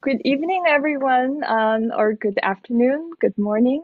[0.00, 3.82] Good evening, everyone, um, or good afternoon, good morning,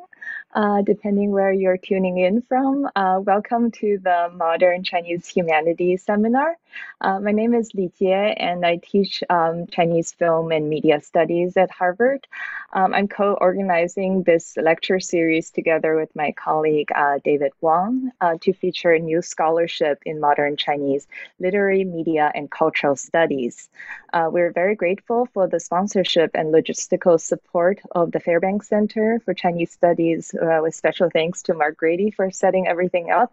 [0.54, 2.88] uh, depending where you're tuning in from.
[2.94, 6.56] Uh, welcome to the Modern Chinese Humanities Seminar.
[7.00, 11.56] Uh, my name is Li Jie, and I teach um, Chinese film and media studies
[11.56, 12.28] at Harvard.
[12.76, 18.52] Um, I'm co-organizing this lecture series together with my colleague uh, David Wang uh, to
[18.52, 21.06] feature a new scholarship in modern Chinese
[21.38, 23.68] literary, media, and cultural studies.
[24.12, 29.34] Uh, we're very grateful for the sponsorship and logistical support of the Fairbanks Center for
[29.34, 33.32] Chinese Studies, uh, with special thanks to Mark Grady for setting everything up.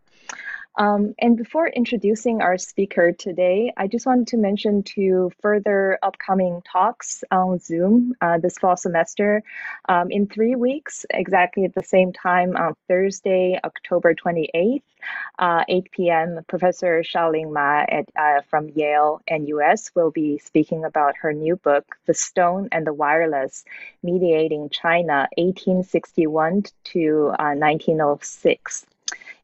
[0.78, 6.62] Um, and before introducing our speaker today, I just wanted to mention two further upcoming
[6.62, 9.44] talks on Zoom uh, this fall semester.
[9.90, 14.82] Um, in three weeks, exactly at the same time on Thursday, October 28th,
[15.40, 21.34] uh, 8 p.m., Professor Shaoling Ma at, uh, from Yale-NUS will be speaking about her
[21.34, 23.66] new book, The Stone and the Wireless,
[24.04, 28.86] Mediating China 1861 to 1906.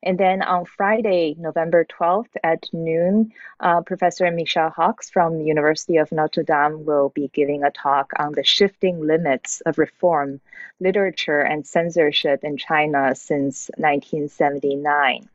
[0.07, 5.97] And then on Friday, November 12th at noon, uh, Professor Michel Hockx from the University
[5.97, 10.39] of Notre Dame will be giving a talk on the shifting limits of reform,
[10.79, 15.27] literature, and censorship in China since 1979.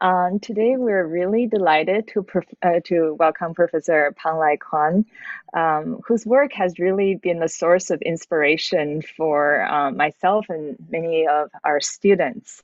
[0.00, 2.24] Um, today, we're really delighted to,
[2.62, 5.04] uh, to welcome Professor Pang Lai Kwan,
[5.54, 11.26] um, whose work has really been a source of inspiration for um, myself and many
[11.26, 12.62] of our students.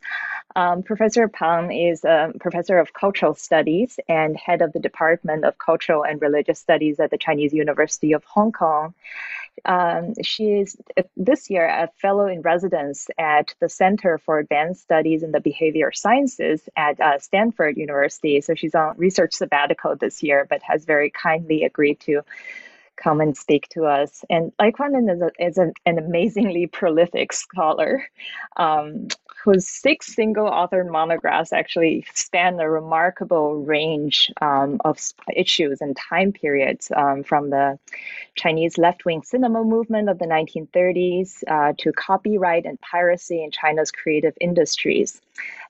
[0.55, 5.59] Um, professor Pang is a professor of cultural studies and head of the Department of
[5.59, 8.95] Cultural and Religious Studies at the Chinese University of Hong Kong.
[9.64, 14.83] Um, she is uh, this year a fellow in residence at the Center for Advanced
[14.83, 18.41] Studies in the Behavior Sciences at uh, Stanford University.
[18.41, 22.22] So she's on research sabbatical this year, but has very kindly agreed to
[22.97, 24.25] come and speak to us.
[24.31, 28.05] And Lai is, a, is an, an, amazingly prolific scholar.
[28.56, 29.09] Um,
[29.45, 34.99] whose six single authored monographs actually span a remarkable range um, of
[35.37, 37.78] issues and time periods um, from the
[38.37, 43.91] Chinese left wing cinema movement of the 1930s uh, to copyright and piracy in China's
[43.91, 45.21] creative industries.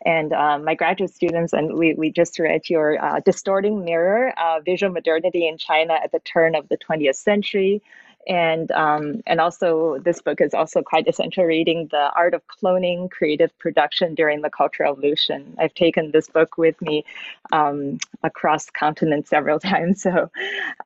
[0.06, 4.60] And um, my graduate students, and we, we just read your uh, Distorting Mirror uh,
[4.60, 7.82] Visual Modernity in China at the Turn of the 20th Century
[8.26, 13.10] and um, and also this book is also quite essential reading the art of cloning
[13.10, 15.56] creative production during the cultural revolution.
[15.58, 17.04] I've taken this book with me
[17.52, 20.02] um, across continents several times.
[20.02, 20.30] So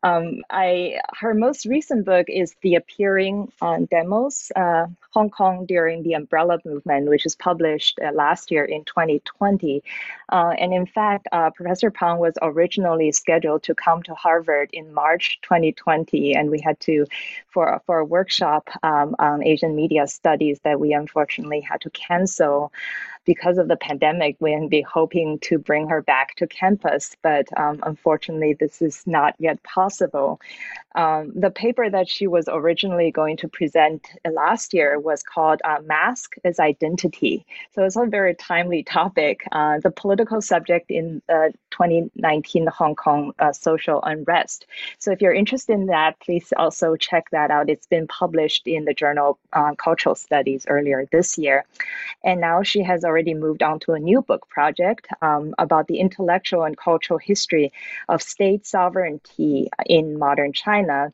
[0.02, 6.02] um, i her most recent book is the appearing on demos uh, hong kong during
[6.02, 9.82] the umbrella movement which was published uh, last year in 2020
[10.30, 14.92] uh, and in fact uh, professor pang was originally scheduled to come to harvard in
[14.92, 17.06] march 2020 and we had to
[17.48, 22.72] for, for a workshop um, on Asian media studies that we unfortunately had to cancel
[23.28, 27.78] because of the pandemic, we'd be hoping to bring her back to campus, but um,
[27.82, 30.40] unfortunately, this is not yet possible.
[30.94, 35.76] Um, the paper that she was originally going to present last year was called uh,
[35.84, 37.44] Mask as Identity.
[37.74, 43.32] So it's a very timely topic, uh, the political subject in the 2019 Hong Kong
[43.38, 44.66] uh, social unrest.
[44.98, 47.68] So if you're interested in that, please also check that out.
[47.68, 51.66] It's been published in the journal uh, Cultural Studies earlier this year.
[52.24, 55.88] And now she has already already moved on to a new book project um, about
[55.88, 57.72] the intellectual and cultural history
[58.08, 61.12] of state sovereignty in modern China.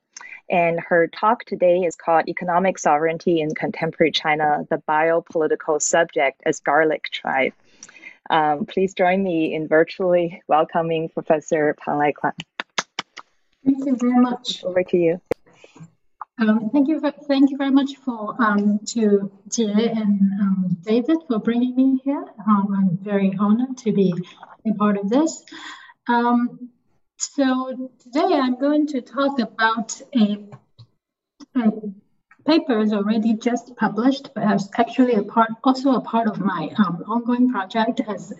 [0.50, 6.60] And her talk today is called Economic Sovereignty in Contemporary China The Biopolitical Subject as
[6.60, 7.54] Garlic Tribe.
[8.28, 12.34] Um, please join me in virtually welcoming Professor Pang Lai Kwan.
[13.64, 14.62] Thank you very much.
[14.62, 15.20] Over to you.
[16.36, 21.38] Um, thank you, thank you very much for um, to Jie and um, David for
[21.38, 22.24] bringing me here.
[22.46, 24.12] Um, I'm very honored to be
[24.66, 25.44] a part of this.
[26.08, 26.70] Um,
[27.18, 30.44] so today I'm going to talk about a,
[31.54, 31.72] a
[32.44, 36.68] paper is already just published, but it's actually a part, also a part of my
[36.78, 38.00] um, ongoing project.
[38.08, 38.32] As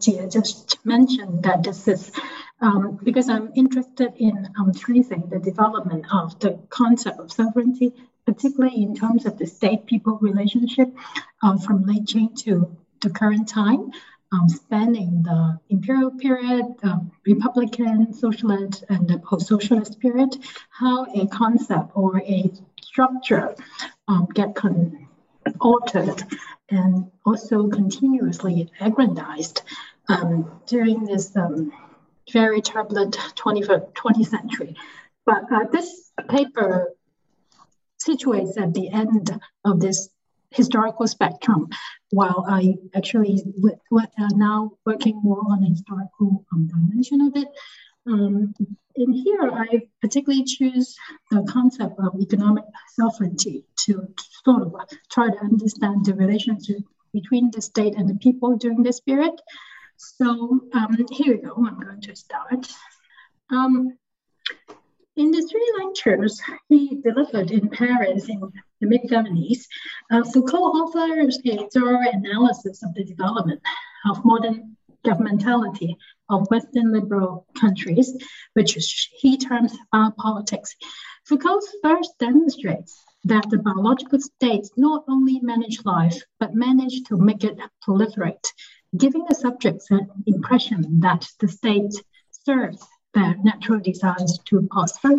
[0.00, 2.10] Jie just mentioned, that this is
[2.60, 7.92] um, because I'm interested in um, tracing the development of the concept of sovereignty,
[8.24, 10.94] particularly in terms of the state-people relationship
[11.42, 13.90] um, from late Qing to the current time,
[14.32, 20.36] um, spanning the imperial period, um, Republican, socialist, and the post-socialist period,
[20.70, 22.50] how a concept or a
[22.80, 23.54] structure
[24.08, 25.06] um, get con-
[25.60, 26.22] altered
[26.70, 29.62] and also continuously aggrandized
[30.66, 31.36] during this
[32.32, 34.76] very turbulent 20th, 20th century.
[35.24, 36.94] But uh, this paper
[37.98, 40.08] situates at the end of this
[40.50, 41.68] historical spectrum,
[42.10, 47.36] while I actually w- w- uh, now working more on the historical um, dimension of
[47.36, 47.48] it.
[48.06, 48.54] Um,
[48.94, 50.96] in here, I particularly choose
[51.30, 52.64] the concept of economic
[52.94, 54.08] sovereignty to
[54.44, 54.74] sort of
[55.10, 56.78] try to understand the relationship
[57.12, 59.34] between the state and the people during this period.
[59.96, 61.54] So um, here we go.
[61.56, 62.68] I'm going to start.
[63.50, 63.96] Um,
[65.16, 68.40] in the three lectures he delivered in Paris in
[68.80, 69.64] the mid 70s,
[70.10, 73.62] uh, Foucault offers a thorough analysis of the development
[74.10, 74.76] of modern
[75.06, 75.94] governmentality
[76.28, 78.14] of Western liberal countries,
[78.54, 79.72] which he terms
[80.18, 80.74] politics.
[81.24, 87.42] Foucault first demonstrates that the biological states not only manage life, but manage to make
[87.42, 88.46] it proliferate,
[88.96, 91.94] giving the subjects an impression that the state
[92.30, 92.84] serves
[93.14, 95.14] their natural desires to prosper.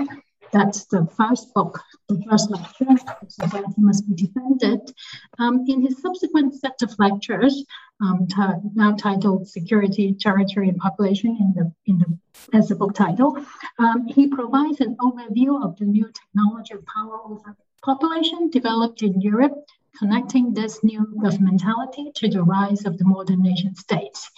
[0.54, 2.96] That's the first book, the first lecture,
[3.28, 4.94] Society Must Be Defended.
[5.40, 7.66] Um, in his subsequent set of lectures,
[8.02, 8.28] um,
[8.74, 13.38] now titled Security, Territory, and Population in the, in the, as the book title,
[13.80, 19.22] um, he provides an overview of the new technology of power over population developed in
[19.22, 19.66] Europe,
[19.98, 24.30] connecting this new governmentality to the rise of the modern nation states.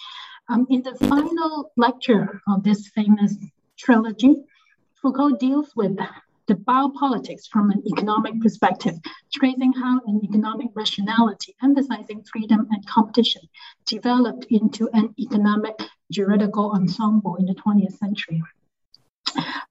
[0.47, 3.35] Um, in the final lecture of this famous
[3.77, 4.35] trilogy,
[5.01, 5.97] Foucault deals with
[6.47, 8.95] the biopolitics from an economic perspective,
[9.31, 13.41] tracing how an economic rationality emphasizing freedom and competition
[13.85, 15.75] developed into an economic
[16.11, 18.41] juridical ensemble in the 20th century.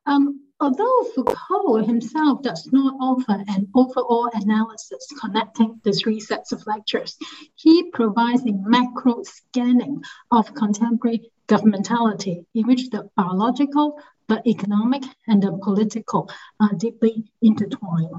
[0.07, 6.67] Um, although Foucault himself does not offer an overall analysis connecting the three sets of
[6.67, 7.17] lectures,
[7.55, 15.43] he provides a macro scanning of contemporary governmentality in which the biological, the economic, and
[15.43, 16.29] the political
[16.61, 18.11] are deeply intertwined.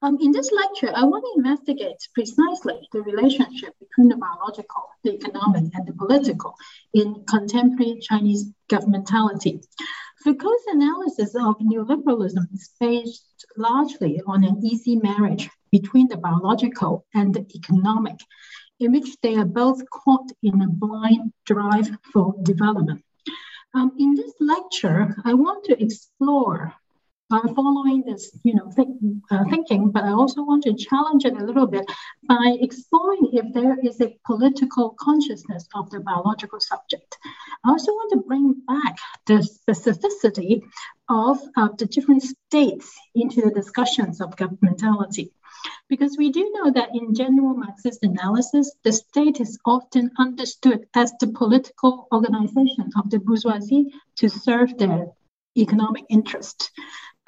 [0.00, 5.12] Um, in this lecture, I want to investigate precisely the relationship between the biological, the
[5.12, 6.54] economic, and the political
[6.94, 9.62] in contemporary Chinese governmentality.
[10.22, 17.32] Foucault's analysis of neoliberalism is based largely on an easy marriage between the biological and
[17.32, 18.20] the economic,
[18.80, 23.02] in which they are both caught in a blind drive for development.
[23.72, 26.74] Um, in this lecture, I want to explore
[27.30, 28.98] by following this, you know, think,
[29.30, 31.86] uh, thinking, but I also want to challenge it a little bit
[32.28, 37.16] by exploring if there is a political consciousness of the biological subject.
[37.64, 40.62] I also want to bring back the specificity
[41.08, 45.30] of uh, the different states into the discussions of governmentality.
[45.88, 51.12] Because we do know that in general Marxist analysis, the state is often understood as
[51.20, 55.08] the political organization of the bourgeoisie to serve their
[55.56, 56.70] economic interest.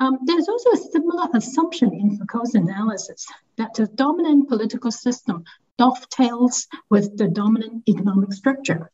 [0.03, 3.25] Um, there's also a similar assumption in Foucault's analysis
[3.57, 5.45] that the dominant political system
[5.79, 8.91] dovetails with the dominant economic structure.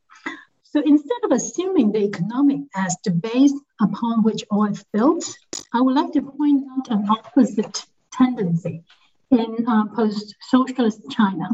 [0.65, 5.25] So instead of assuming the economic as the base upon which all is built,
[5.73, 8.85] I would like to point out an opposite tendency
[9.31, 11.49] in uh, post-socialist China.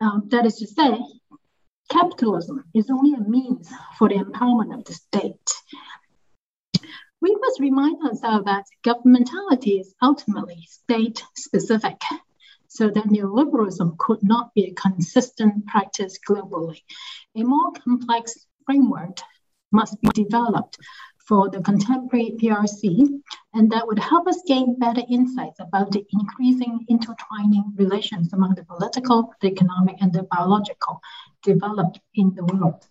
[0.00, 0.98] Um, that is to say,
[1.88, 5.50] capitalism is only a means for the empowerment of the state
[7.22, 12.00] we must remind ourselves that governmentality is ultimately state specific,
[12.66, 16.80] so that neoliberalism could not be a consistent practice globally.
[17.36, 19.18] A more complex framework
[19.70, 20.78] must be developed
[21.24, 23.20] for the contemporary PRC,
[23.54, 28.64] and that would help us gain better insights about the increasing intertwining relations among the
[28.64, 31.00] political, the economic, and the biological
[31.42, 32.84] developed in the world.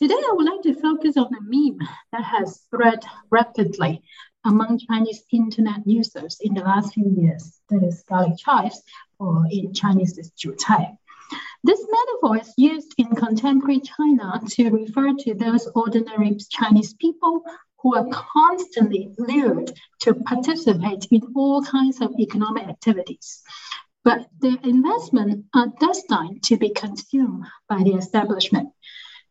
[0.00, 1.80] Today, I would like to focus on a meme
[2.12, 3.00] that has spread
[3.30, 4.00] rapidly
[4.44, 7.60] among Chinese internet users in the last few years.
[7.68, 8.80] That is garlic chives,
[9.18, 10.96] or in Chinese it's is Jiucai.
[11.64, 17.42] This metaphor is used in contemporary China to refer to those ordinary Chinese people
[17.80, 23.42] who are constantly lured to participate in all kinds of economic activities.
[24.04, 28.68] But their investments are destined to be consumed by the establishment.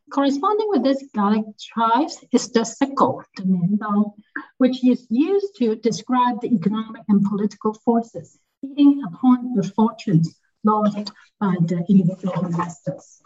[0.10, 4.12] Corresponding with this Gallic tribes is the sickle, the
[4.58, 11.12] which is used to describe the economic and political forces feeding upon the fortunes lost
[11.40, 13.22] by the individual investors.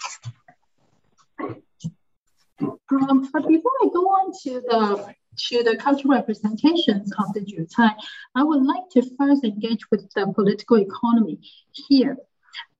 [2.60, 5.16] Um, but before I go on to the
[5.48, 7.96] to the cultural representations of the Jiucai,
[8.36, 11.40] I would like to first engage with the political economy
[11.72, 12.18] here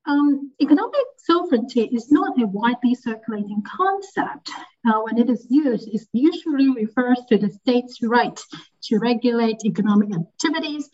[0.08, 4.50] Um, economic sovereignty is not a widely circulating concept.
[4.86, 8.40] Uh, when it is used, it usually refers to the state's right
[8.84, 10.90] to regulate economic activities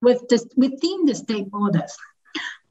[0.00, 0.22] with
[0.56, 1.94] within the state borders.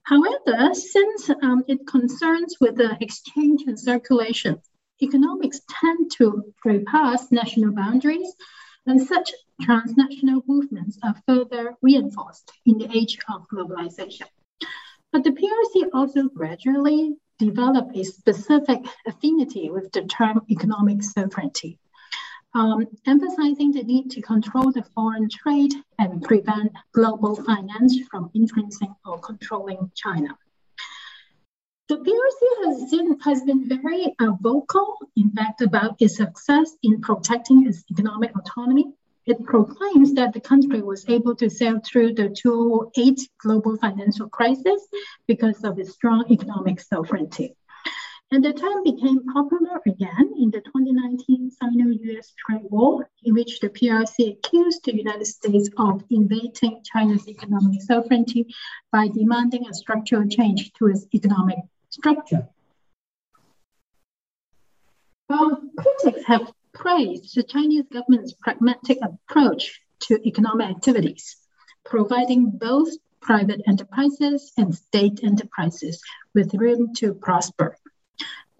[0.02, 4.60] However, since um, it concerns with the exchange and circulation,
[5.04, 8.34] economics tend to bypass national boundaries,
[8.88, 9.32] and such
[9.62, 14.28] transnational movements are further reinforced in the age of globalization.
[15.12, 21.80] But the PRC also gradually developed a specific affinity with the term economic sovereignty
[22.58, 28.96] um, emphasizing the need to control the foreign trade and prevent global finance from influencing
[29.06, 30.38] or controlling China.
[31.88, 37.00] The PRC has been, has been very uh, vocal, in fact, about its success in
[37.00, 38.94] protecting its economic autonomy.
[39.28, 44.88] It proclaims that the country was able to sail through the 2008 global financial crisis
[45.28, 47.54] because of its strong economic sovereignty.
[48.32, 53.68] And the term became popular again in the 2019 Sino-US trade war, in which the
[53.68, 58.54] PRC accused the United States of invading China's economic sovereignty
[58.94, 61.58] by demanding a structural change to its economic
[61.90, 62.48] structure.
[65.28, 71.38] While critics have praised the Chinese government's pragmatic approach to economic activities,
[71.84, 76.02] providing both private enterprises and state enterprises
[76.36, 77.76] with room to prosper.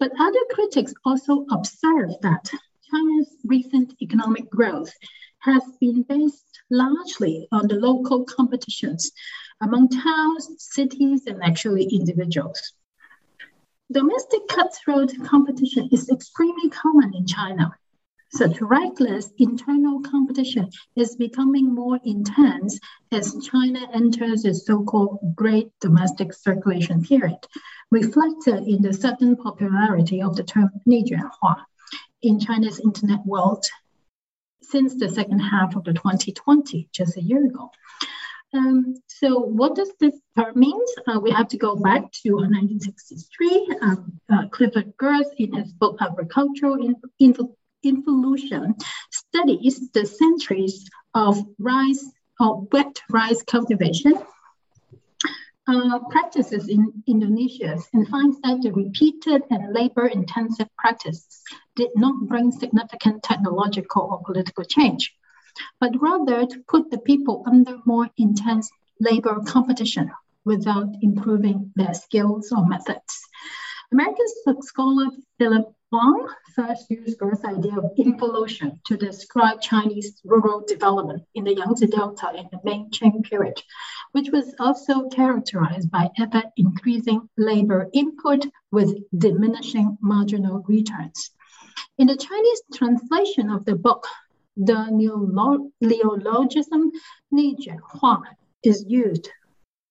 [0.00, 2.50] But other critics also observe that
[2.90, 4.92] China's recent economic growth
[5.40, 9.12] has been based largely on the local competitions
[9.60, 12.72] among towns, cities, and actually individuals.
[13.90, 17.74] Domestic cutthroat competition is extremely common in China.
[18.30, 22.78] So reckless internal competition is becoming more intense
[23.10, 27.38] as China enters the so-called Great Domestic Circulation Period,
[27.90, 31.66] reflected in the sudden popularity of the term 内卷化
[32.20, 33.64] in China's internet world
[34.60, 37.70] since the second half of the 2020, just a year ago.
[38.54, 40.80] Um, so what does this term mean?
[41.06, 43.68] Uh, we have to go back to 1963.
[43.82, 46.76] Um, uh, Clifford Geertz, in his book Agricultural
[47.18, 47.34] in,
[47.82, 48.74] Involution,
[49.10, 52.04] studies the centuries of rice
[52.40, 54.14] or wet rice cultivation
[55.68, 61.42] uh, practices in Indonesia and finds that the repeated and labor intensive practices
[61.76, 65.14] did not bring significant technological or political change,
[65.78, 68.70] but rather to put the people under more intense
[69.00, 70.10] labor competition
[70.44, 73.20] without improving their skills or methods.
[73.92, 74.26] American
[74.62, 75.08] scholar
[75.38, 76.28] Philip Huang
[76.58, 82.32] first used Geertz's idea of involution to describe Chinese rural development in the Yangtze Delta
[82.36, 83.62] in the Ming Qing period,
[84.10, 91.30] which was also characterized by ever increasing labor input with diminishing marginal returns.
[91.96, 94.08] In the Chinese translation of the book,
[94.56, 94.90] the
[95.80, 96.90] neologism
[97.30, 97.56] Ni
[97.92, 98.22] Hua
[98.64, 99.30] is used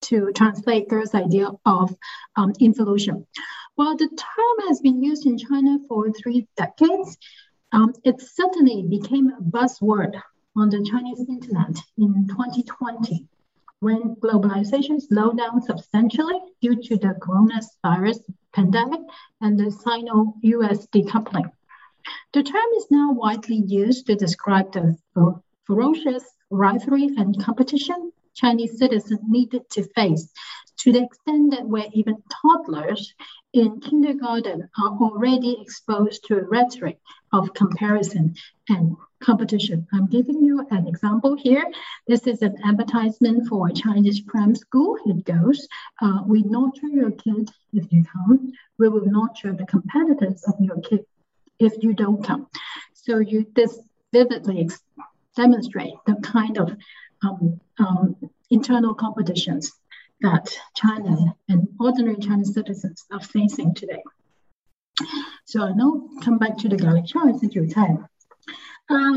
[0.02, 1.94] to translate Geertz's idea of
[2.36, 3.26] um, involution.
[3.74, 7.16] While the term has been used in China for three decades,
[7.72, 10.20] um, it certainly became a buzzword
[10.56, 13.26] on the Chinese internet in 2020
[13.80, 18.18] when globalization slowed down substantially due to the coronavirus
[18.52, 19.00] pandemic
[19.40, 21.50] and the Sino-US decoupling.
[22.32, 24.96] The term is now widely used to describe the
[25.66, 30.32] ferocious rivalry and competition Chinese citizens needed to face
[30.78, 33.12] to the extent that where even toddlers
[33.52, 36.98] in kindergarten are already exposed to a rhetoric
[37.32, 38.34] of comparison
[38.68, 39.86] and competition.
[39.92, 41.64] I'm giving you an example here.
[42.06, 44.96] This is an advertisement for a Chinese pram school.
[45.06, 45.66] It goes,
[46.00, 48.52] uh, we nurture your kid if you come.
[48.78, 51.04] We will nurture the competitors of your kid
[51.58, 52.46] if you don't come.
[52.92, 53.80] So you this
[54.12, 54.70] vividly
[55.34, 56.76] demonstrate the kind of
[57.24, 58.16] um, um,
[58.50, 59.72] internal competitions
[60.20, 64.02] that China and ordinary Chinese citizens are facing today.
[65.44, 68.04] So I now come back to the garlic chives that you said.
[68.90, 69.14] Uh,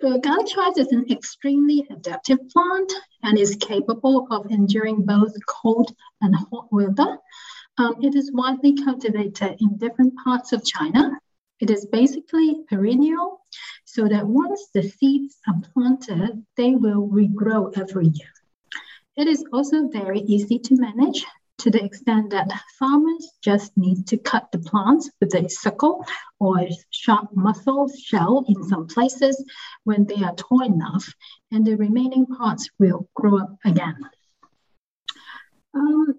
[0.00, 2.92] the garlic chives is an extremely adaptive plant
[3.22, 7.18] and is capable of enduring both cold and hot weather.
[7.78, 11.18] Um, it is widely cultivated in different parts of China.
[11.60, 13.46] It is basically perennial,
[13.92, 18.32] so that once the seeds are planted, they will regrow every year.
[19.18, 21.26] It is also very easy to manage
[21.58, 26.06] to the extent that farmers just need to cut the plants with a sickle
[26.40, 29.44] or sharp mussel shell in some places
[29.84, 31.12] when they are tall enough,
[31.50, 33.98] and the remaining parts will grow up again.
[35.74, 36.14] Um,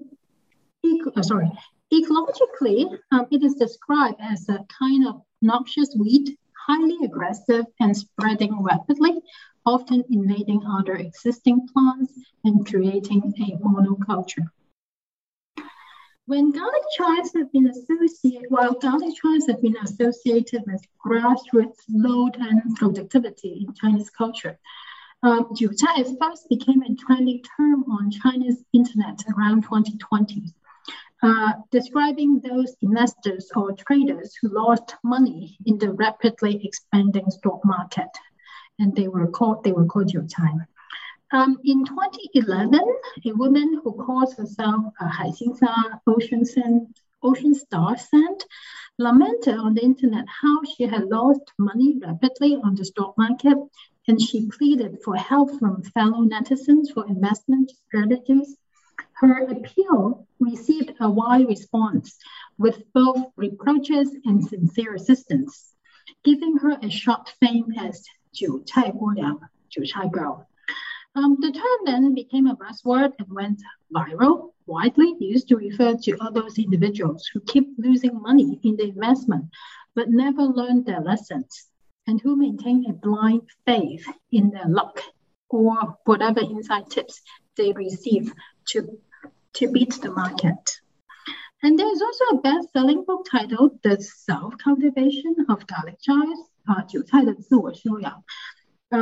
[1.16, 1.52] uh, sorry,
[1.92, 8.62] ecologically, um, it is described as a kind of noxious weed, highly aggressive and spreading
[8.62, 9.22] rapidly,
[9.66, 14.48] often invading other existing plants and creating a monoculture.
[16.26, 22.38] When garlic chives have been associated, while garlic chives have been associated with grassroots load
[22.38, 24.58] and productivity in Chinese culture,
[25.22, 30.54] um, Jiucai first became a trending term on China's internet around 2020,
[31.24, 38.10] uh, describing those investors or traders who lost money in the rapidly expanding stock market,
[38.78, 40.66] and they were called they were called Jiucai.
[41.32, 42.80] Um, in 2011,
[43.26, 48.44] a woman who calls herself uh, Haixinsa Ocean, Ocean Star Sand
[49.00, 53.58] lamented on the internet how she had lost money rapidly on the stock market,
[54.08, 58.58] and she pleaded for help from fellow netizens for investment strategies.
[59.24, 62.18] Her appeal received a wide response
[62.58, 65.74] with both reproaches and sincere assistance,
[66.26, 68.04] giving her a short fame as
[68.34, 69.40] Jiu Chai Guo
[69.70, 70.46] Jiu Chai Girl.
[71.16, 73.62] Um, the term then became a buzzword and went
[73.96, 78.90] viral, widely used to refer to all those individuals who keep losing money in the
[78.90, 79.46] investment
[79.96, 81.70] but never learn their lessons
[82.08, 85.02] and who maintain a blind faith in their luck
[85.48, 87.22] or whatever inside tips
[87.56, 88.34] they receive
[88.66, 89.00] to,
[89.54, 90.80] to beat the market.
[91.62, 96.84] And there's also a best selling book titled The Self Cultivation of Garlic Chives, uh,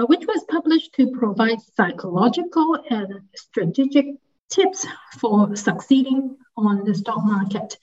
[0.06, 4.06] which was published to provide psychological and strategic
[4.50, 4.86] tips
[5.18, 7.78] for succeeding on the stock market.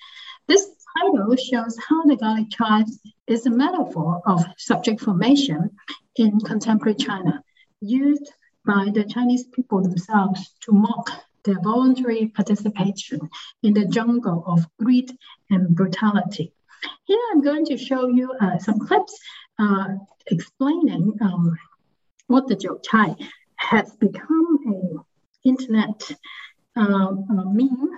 [0.46, 5.70] This title shows how the garlic chives is a metaphor of subject formation
[6.16, 7.42] in contemporary China,
[7.80, 8.32] used
[8.64, 11.10] by the Chinese people themselves to mock
[11.48, 13.20] their voluntary participation
[13.62, 15.10] in the jungle of greed
[15.50, 16.52] and brutality.
[17.04, 19.18] Here I'm going to show you uh, some clips
[19.58, 19.88] uh,
[20.26, 21.56] explaining um,
[22.26, 23.16] what the Jiucai
[23.56, 25.00] has become an
[25.44, 26.10] internet
[26.76, 27.12] uh,
[27.58, 27.90] meme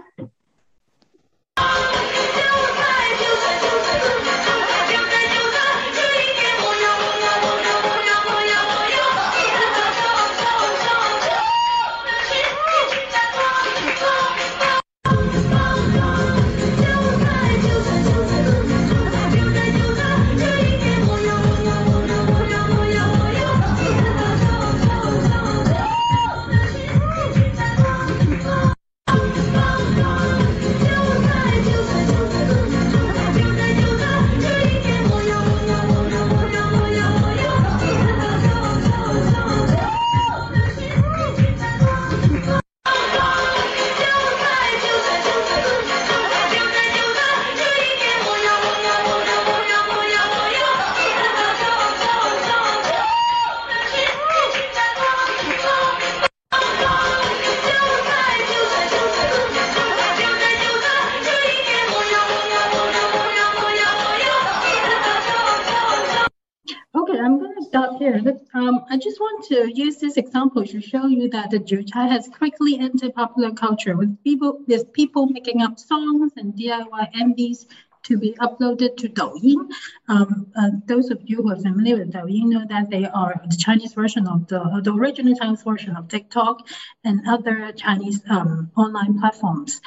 [69.48, 73.96] to use this example to show you that the Jiucai has quickly entered popular culture
[73.96, 77.66] with people with people making up songs and DIY MVs
[78.02, 79.68] to be uploaded to Douyin.
[80.08, 83.56] Um, uh, those of you who are familiar with Douyin know that they are the
[83.56, 86.66] Chinese version of the, uh, the original Chinese version of TikTok
[87.04, 89.80] and other Chinese um, online platforms.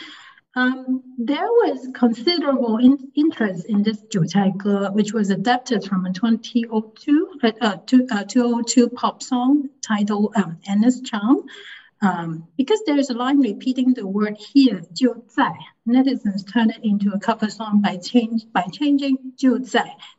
[0.55, 4.23] Um, there was considerable in- interest in this Jiu
[4.91, 11.01] which was adapted from a 2002, uh, uh, 2002 uh, pop song titled um, Anna's
[11.01, 11.43] Charm.
[12.03, 15.23] Um, because there's a line repeating the word here, Jiu
[15.87, 19.65] netizens turned it into a cover song by, change, by changing Jiu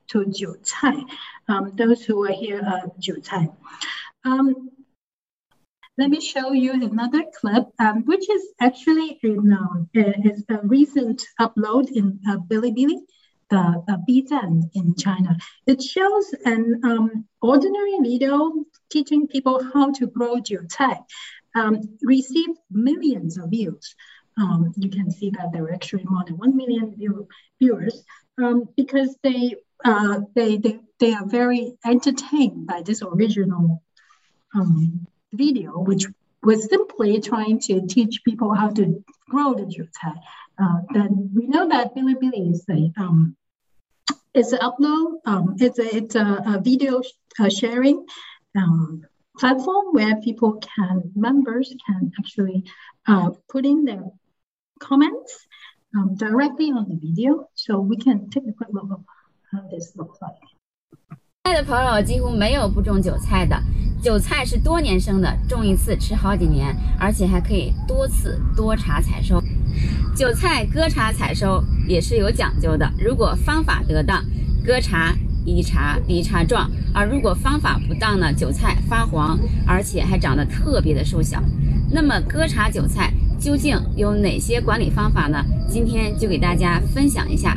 [0.08, 1.02] to Jiu Chai.
[1.46, 3.20] Um, those who are here are Jiu
[4.24, 4.70] Um,
[5.96, 11.90] let me show you another clip, um, which is actually um, is a recent upload
[11.90, 12.98] in uh, Bilibili,
[13.50, 15.36] the uh, Bizhan in China.
[15.66, 18.52] It shows an um, ordinary video
[18.90, 20.98] teaching people how to grow jiucai.
[21.56, 23.94] Um, received millions of views.
[24.36, 27.28] Um, you can see that there were actually more than one million view,
[27.60, 28.04] viewers
[28.42, 29.54] um, because they,
[29.84, 33.82] uh, they they they are very entertained by this original
[34.56, 36.06] um, video, which
[36.42, 40.16] was simply trying to teach people how to grow the jiucai.
[40.58, 43.36] Uh, then we know that Bilibili is a um,
[44.34, 48.04] it's an upload, um, it's a it's a, a video sh- uh, sharing
[48.56, 49.02] um,
[49.38, 52.64] platform where people can members can actually
[53.06, 54.04] uh, put in their
[54.80, 55.46] comments
[55.96, 59.04] um, directly on the video, so we can take a quick look of
[59.50, 61.18] how this looks like.
[61.46, 63.54] 爱的朋友几乎没有不种韭菜的，
[64.02, 69.38] 韭菜是多年生的，种一次吃好几年，而且还可以多次多茬采收。
[70.16, 74.24] 韭菜割茬采收也是有讲究的，如果方法得当，
[74.64, 81.42] 割茬一茬比一茬壮；而如果方法不当呢，韭菜发黄，而且还长得特别的瘦小。
[81.90, 85.44] 那么割茬韭菜究竟有哪些管理方法呢？
[85.68, 87.54] 今天就给大家分享一下。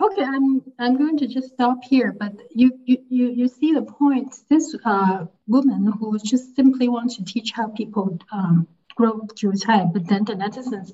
[0.00, 3.82] Okay, I'm I'm going to just stop here, but you you you, you see the
[3.82, 4.34] point.
[4.48, 10.08] This uh, woman who just simply wants to teach how people um, grow jiucai, but
[10.08, 10.90] then the netizens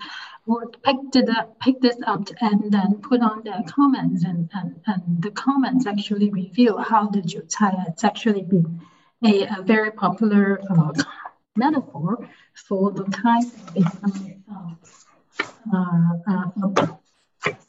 [0.47, 0.97] would pick
[1.37, 5.87] up, pick this up and then put on their comments, and, and, and the comments
[5.87, 8.81] actually reveal how the jiucai has actually been
[9.25, 10.93] a, a very popular uh,
[11.57, 14.77] metaphor for the kind of
[15.73, 16.97] uh, uh,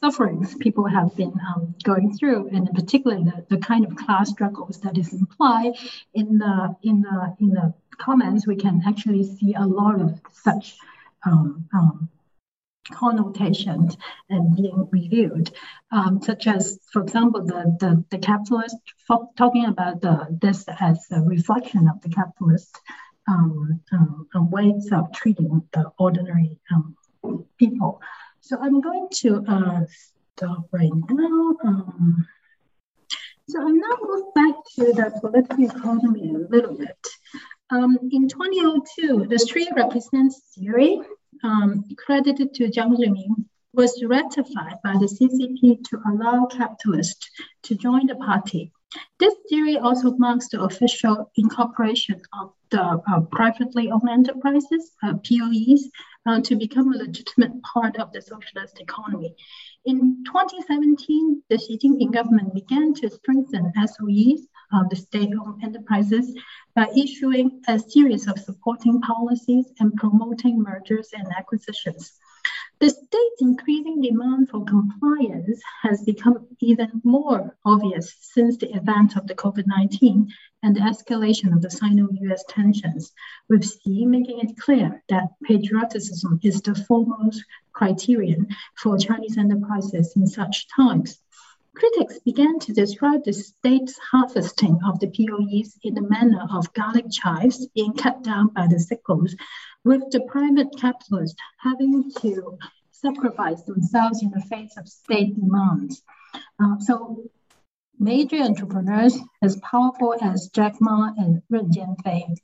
[0.00, 4.30] sufferings people have been um, going through, and in particular the, the kind of class
[4.30, 5.72] struggles that is implied
[6.14, 10.76] in the in the in the comments, we can actually see a lot of such
[11.26, 12.08] um, um,
[12.90, 13.96] connotations
[14.30, 15.50] and being reviewed,
[15.90, 18.76] um, such as, for example, the the, the capitalist
[19.36, 22.78] talking about the this as a reflection of the capitalist
[23.28, 26.58] um, um, ways of treating the ordinary
[27.58, 28.00] people.
[28.48, 29.80] So I'm going to uh,
[30.34, 31.54] stop right now.
[31.62, 32.26] Um,
[33.46, 36.96] so I'm now move back to the political economy a little bit.
[37.68, 40.98] Um, in 2002, the Three Represents theory
[41.44, 47.28] um, credited to Jiang Zemin was ratified by the CCP to allow capitalists
[47.64, 48.72] to join the party.
[49.18, 55.90] This theory also marks the official incorporation of the uh, privately owned enterprises, uh, POEs,
[56.26, 59.34] uh, to become a legitimate part of the socialist economy.
[59.84, 64.40] In 2017, the Xi Jinping government began to strengthen SOEs,
[64.72, 66.34] uh, the state-owned enterprises,
[66.74, 72.18] by issuing a series of supporting policies and promoting mergers and acquisitions.
[72.80, 79.26] The state's increasing demand for compliance has become even more obvious since the event of
[79.26, 83.12] the COVID 19 and the escalation of the Sino US tensions,
[83.48, 90.28] with Xi making it clear that patriotism is the foremost criterion for Chinese enterprises in
[90.28, 91.20] such times.
[91.78, 97.04] Critics began to describe the state's harvesting of the POEs in the manner of garlic
[97.08, 99.36] chives being cut down by the sickles
[99.84, 102.58] with the private capitalists having to
[102.90, 106.02] sacrifice themselves in the face of state demands.
[106.60, 107.22] Uh, so
[107.96, 112.34] major entrepreneurs as powerful as Jack Ma and Ren Zhengfei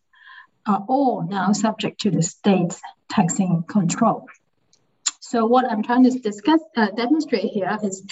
[0.64, 4.28] are all now subject to the state's taxing control.
[5.18, 8.06] So what I'm trying to discuss, uh, demonstrate here is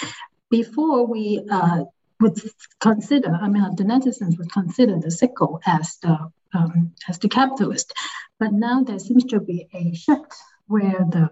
[0.53, 1.85] before we uh,
[2.21, 2.39] would
[2.79, 7.93] consider, I mean, the netizens would consider the sickle as the um, as the capitalist.
[8.39, 10.33] But now there seems to be a shift
[10.67, 11.31] where the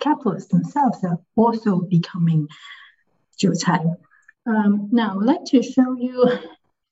[0.00, 2.48] capitalists themselves are also becoming
[3.40, 3.80] 韭菜.
[4.46, 6.40] Um, now, I'd like to show you a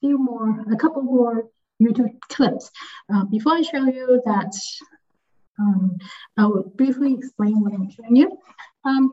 [0.00, 1.48] few more, a couple more
[1.83, 2.70] YouTube clips.
[3.12, 4.52] Uh, before I show you that,
[5.59, 5.98] um,
[6.37, 8.28] I will briefly explain what I'm showing you.
[8.85, 9.12] Um,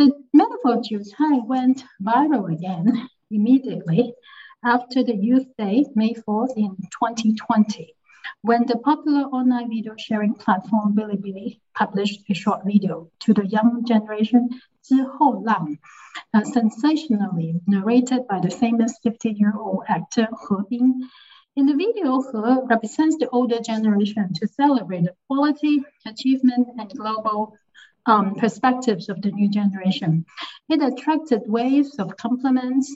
[0.00, 4.14] the manifold juice high went viral again immediately
[4.64, 7.94] after the Youth Day, May 4th in 2020,
[8.40, 13.84] when the popular online video sharing platform Bilibili published a short video to the young
[13.84, 14.48] generation,
[14.90, 15.78] Zihou Lang,
[16.32, 21.10] uh, sensationally narrated by the famous 50-year-old actor He Bing.
[21.56, 27.58] In the video, He represents the older generation to celebrate the quality, achievement, and global
[28.10, 30.24] um, perspectives of the new generation.
[30.68, 32.86] It attracted waves of compliments,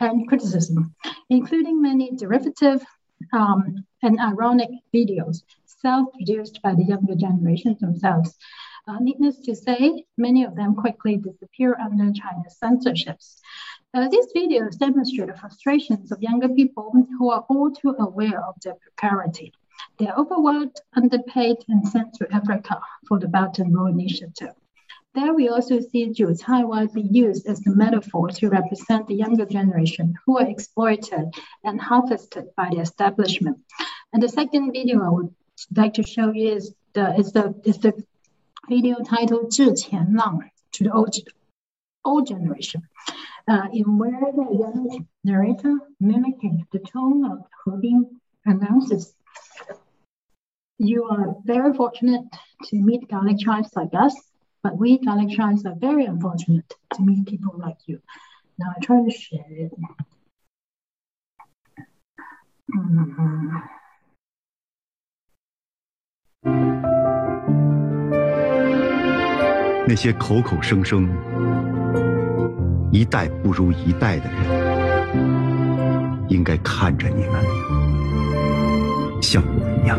[0.00, 0.94] and criticism,
[1.28, 2.82] including many derivative
[3.32, 8.34] um, and ironic videos self-produced by the younger generation themselves.
[8.88, 13.40] Uh, needless to say, many of them quickly disappear under China's censorships.
[13.92, 18.54] Uh, these videos demonstrate the frustrations of younger people who are all too aware of
[18.64, 19.52] their precarity.
[19.98, 24.54] They are overworked, underpaid, and sent to Africa for the Belt Road Initiative.
[25.12, 30.14] There we also see Jiucai widely used as the metaphor to represent the younger generation
[30.24, 33.58] who are exploited and harvested by the establishment.
[34.12, 35.34] And the second video I would
[35.74, 37.92] like to show you is the, is the, is the
[38.68, 40.40] video titled 致前浪
[40.72, 41.14] to the old,
[42.04, 42.82] old generation.
[43.48, 49.14] Uh, in where the young narrator mimicking the tone of the Bing announces
[50.77, 52.25] you are very fortunate
[52.69, 54.13] to meet garlic tribes like us
[54.65, 58.01] But we Dalek are very unfortunate to meet people like you.
[58.57, 59.71] Now I try to share it.
[62.73, 63.61] Mm-hmm.
[69.87, 71.07] 那些口口声声
[72.91, 77.45] 一代不如一代的人，应该看着你们，
[79.30, 79.96] 像我一样。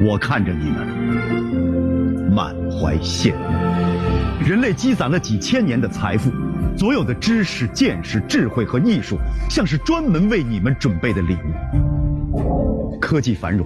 [0.00, 4.44] 我看着你们，满怀羡慕。
[4.44, 6.32] 人类积攒了几千年的财富，
[6.76, 9.16] 所有的知识、见识、智慧和艺术，
[9.48, 12.98] 像是专门为你们准备的礼物。
[13.00, 13.64] 科技繁荣，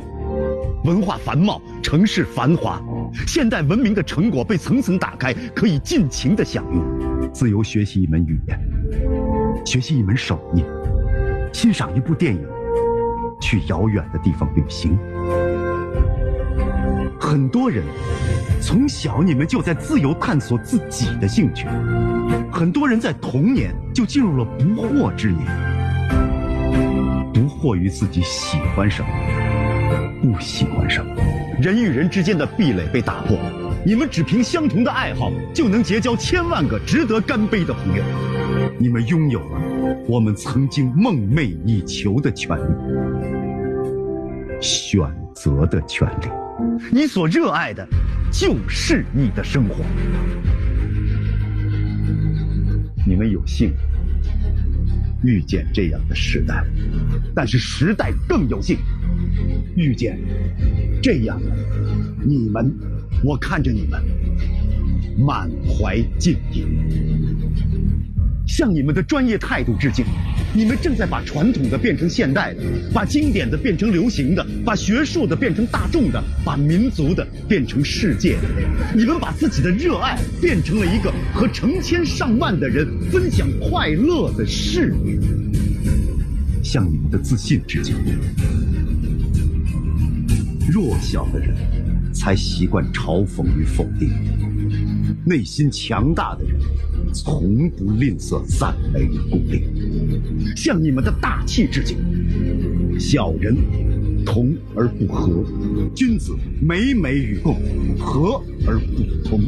[0.85, 2.79] 文化繁茂，城市繁华，
[3.27, 7.33] 现代文明的成果被层层打开，可以尽情的享用。
[7.33, 8.61] 自由学习一门语言，
[9.65, 10.63] 学习一门手艺，
[11.55, 12.47] 欣赏一部电影，
[13.41, 14.99] 去遥远的地方旅行。
[17.19, 17.83] 很多人
[18.61, 21.67] 从小你们就在自由探索自己的兴趣，
[22.53, 25.47] 很多人在童年就进入了不惑之年，
[27.33, 29.09] 不惑于自己喜欢什么，
[30.23, 31.15] 不喜欢什么。
[31.61, 33.39] 人与人之间的壁垒被打破，
[33.85, 38.03] 你们只凭相同的爱好就能结交千万个值得干杯的朋友。
[38.79, 39.61] 你们拥有了
[40.09, 42.63] 我们曾经梦寐以求的权利——
[44.63, 45.01] 选
[45.35, 46.29] 择的权利。
[46.93, 47.87] 你所热爱的，
[48.33, 49.85] 就是你的生活。
[53.07, 53.73] 你们有幸
[55.23, 56.65] 遇见这样的时代，
[57.35, 58.79] 但是时代更有幸
[59.77, 60.19] 遇见
[61.03, 61.51] 这样的
[62.25, 62.73] 你们。
[63.25, 64.03] 我看着你们，
[65.19, 66.67] 满怀敬意。
[68.47, 70.05] 向你们的专业态度致敬！
[70.55, 72.63] 你们正在把传统的变成现代的，
[72.95, 78.43] 把经典的变成流行的，把学术的变成大众的，把民族的变成世界的。
[78.95, 84.95] 你们把自己的热爱变成了一个和成千上万的人分享快乐的事。
[86.63, 87.97] 向你们的自信致敬！
[90.71, 91.55] 弱小的人
[92.13, 94.11] 才习惯嘲讽与否定，
[95.27, 96.57] 内心强大的人。
[97.13, 99.65] 从不吝啬赞美与鼓励，
[100.55, 101.97] 向你们的大气致敬。
[102.99, 103.57] 小人
[104.25, 105.45] 同而不和，
[105.95, 107.57] 君子美美与共，
[107.99, 109.41] 和而不通。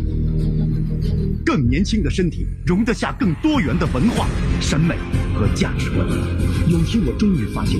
[1.44, 4.26] 更年轻的身体容得下更多元的文化、
[4.60, 4.96] 审美
[5.34, 6.06] 和价值观。
[6.68, 7.78] 有天我终于发现，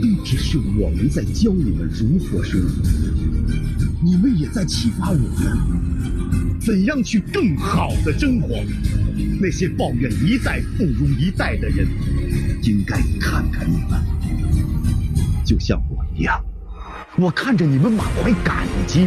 [0.00, 2.68] 不只是我们在教你们如何生活，
[4.02, 5.26] 你们也在启发我们。
[6.60, 8.62] 怎样去更好的生活？
[9.40, 11.86] 那些抱怨一代不如一代的人，
[12.62, 14.00] 应该看看你们，
[15.44, 16.42] 就像我一样，
[17.16, 19.06] 我看着你们满怀感激，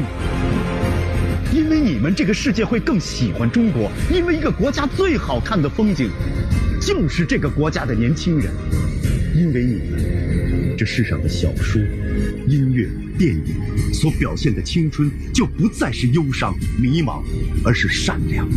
[1.54, 6.10] 因为你们这个世界会更喜欢中国，因为一个国家最好看的风景，
[6.80, 8.52] 就是这个国家的年轻人，
[9.36, 11.82] 因为你们，这世上的小说、
[12.48, 12.88] 音乐。
[13.20, 13.44] 电影
[14.00, 17.22] 所表现的青春，就不再是忧伤、迷茫，
[17.66, 18.48] 而是善良、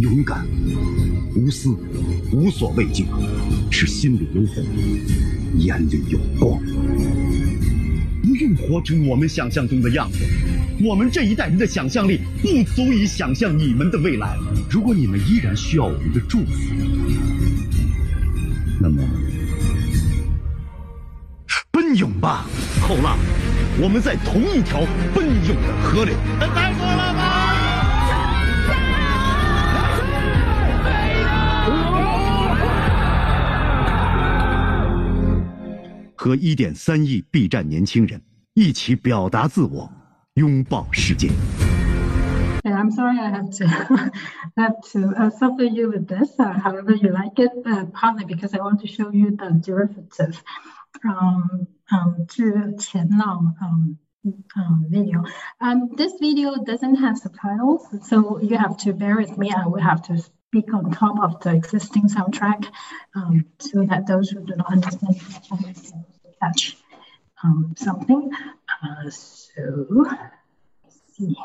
[0.00, 0.46] 勇敢、
[1.36, 1.76] 无私、
[2.32, 3.04] 无所畏惧，
[3.70, 4.62] 是心里有火，
[5.58, 6.58] 眼里有光。
[8.22, 10.20] 不用活成我们想象中的样子，
[10.82, 14.38] 我们这一代人的想象力不足以想象你们的未来。
[14.70, 16.74] 如果你们依然需要我们的祝福，
[18.80, 19.02] 那么
[21.70, 22.46] 奔涌吧，
[22.80, 23.18] 后浪！
[23.80, 24.80] 我们在同一条
[25.14, 26.12] 奔涌的河流。
[36.16, 38.20] 和一点三亿 B 站年轻人
[38.54, 39.88] 一起表达自我，
[40.34, 41.30] 拥抱世界。
[42.64, 43.64] And I'm sorry I have to
[44.56, 46.34] have to uh, suffer you with this.
[46.38, 50.42] Uh, however you like it, uh, partly because I want to show you the derivative.
[51.05, 52.43] Um, um, to
[52.77, 53.97] Qianlao um,
[54.55, 55.23] um, video.
[55.59, 59.51] Um, this video doesn't have subtitles, so you have to bear with me.
[59.51, 62.71] I will have to speak on top of the existing soundtrack
[63.15, 65.75] um, so that those who do not understand can
[66.41, 66.77] catch
[67.43, 68.31] um, something.
[68.81, 69.87] Uh, so,
[70.83, 71.35] let's see.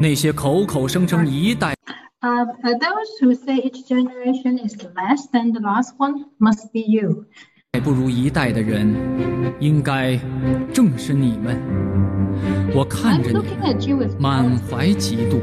[0.00, 1.74] 那些口口声声一代
[2.23, 7.25] Uh, those who say each generation is less than the last one must be you.
[7.81, 8.93] 不如一代的人，
[9.59, 10.17] 应该
[10.71, 11.59] 正是你们。
[12.71, 15.39] 我看着你们，满怀嫉妒。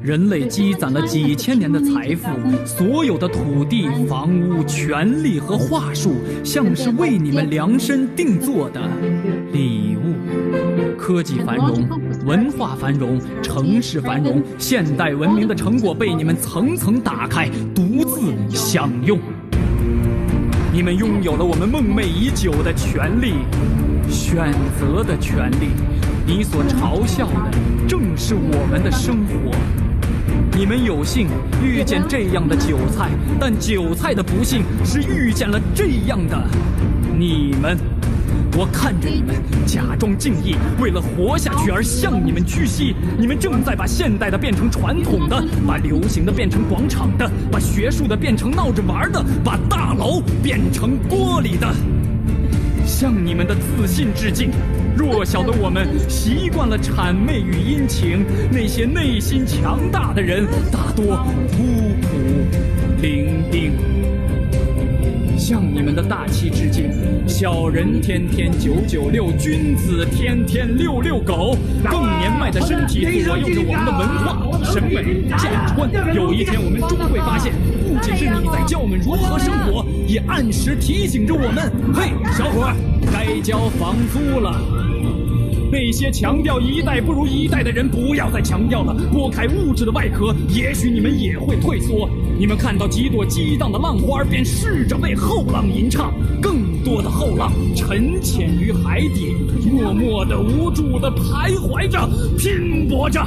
[0.00, 2.28] 人类积攒了几千年的财富，
[2.64, 8.80] 所有的土地、房屋、权力和话术，像是为你们量身定做的
[9.52, 10.14] 礼物。
[10.96, 11.88] 科技繁荣，
[12.24, 19.18] 文化繁荣，城市繁荣，现代文明的成果被你们层层打开，独自享用。
[20.70, 23.36] 你们拥有了我们梦寐已久的权利，
[24.10, 25.70] 选择的权利。
[26.26, 29.50] 你所嘲笑的，正是我们的生活。
[30.52, 31.28] 你们有幸
[31.64, 33.08] 遇见这样的韭菜，
[33.40, 36.36] 但韭菜的不幸是遇见了这样的
[37.18, 37.78] 你们。
[38.58, 42.92] 我看着你们假装敬意，为了活下去而向你们屈膝。
[43.16, 51.72] 你们正在把现代的变成传统的，把流行的变成广场的，把学术的变成闹着玩的，把大楼变成锅里的。
[52.84, 54.50] 向你们的自信致敬。
[54.96, 61.24] 弱小的我们习惯了谄媚与殷勤，那些内心强大的人大多
[61.56, 61.62] 孤
[62.02, 62.08] 苦
[63.00, 63.70] 伶仃。
[65.48, 66.90] 向你们的大气致敬，
[67.26, 71.56] 小人天天九九六，君子天天六六狗。
[71.90, 75.90] 更年迈的身体左右着我们的文化、审美、价值观。
[76.14, 82.70] 有一天，我们终会发现，不仅是你在教我们如何生活，也按时提醒着我们：嘿，小伙，
[83.10, 84.52] 该交房租了。
[85.70, 88.94] 那些强调一代不如一代的人，不要再强调了。
[89.12, 92.08] 拨开物质的外壳，也许你们也会退缩。
[92.38, 96.12] 你们看到几朵激荡的浪花，便试着为后浪吟唱。
[96.40, 99.34] 更多的后浪沉潜于海底，
[99.70, 103.20] 默默的、无助的徘徊着，拼搏着。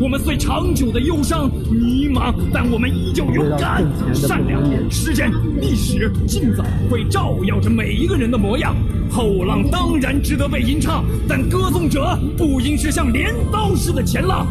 [0.00, 4.60] 我们虽长久的忧伤、迷茫，但我们依旧勇敢、善良。
[4.90, 5.30] 时间、
[5.60, 8.74] 历史尽早会照耀着每一个人的模样。
[9.10, 14.46] 后浪当然值得被吟唱，但歌颂者不应是像镰刀似的前浪。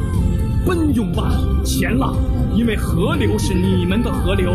[0.66, 1.34] 奔涌吧，
[1.66, 2.16] 前浪，
[2.56, 4.52] 因为河流是你们的河流；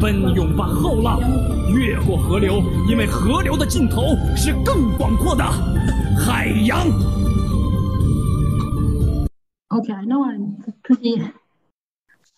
[0.00, 1.20] 奔涌吧，后浪，
[1.74, 5.44] 越过河流，因为河流的尽头是更广阔的
[6.16, 6.86] 海洋。
[9.80, 11.22] Okay, I know I'm pretty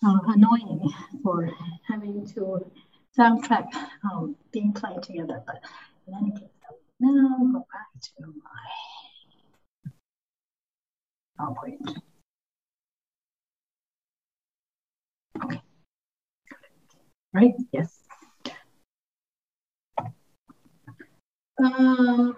[0.01, 0.89] uh, annoying
[1.21, 1.51] for
[1.89, 2.71] having to
[3.19, 3.67] soundtrack
[4.09, 5.61] um, being played together, but
[6.07, 6.47] in any case,
[7.01, 8.33] now go back to
[11.37, 11.97] my PowerPoint.
[15.43, 15.61] Okay.
[17.33, 17.55] Right?
[17.73, 17.99] Yes.
[21.61, 22.37] Um,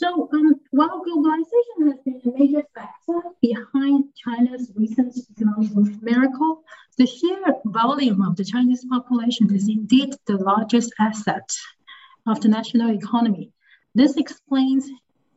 [0.00, 6.62] So um, while globalization has been a major factor behind China's recent economic miracle,
[6.98, 11.50] the sheer volume of the Chinese population is indeed the largest asset
[12.28, 13.50] of the national economy.
[13.92, 14.88] This explains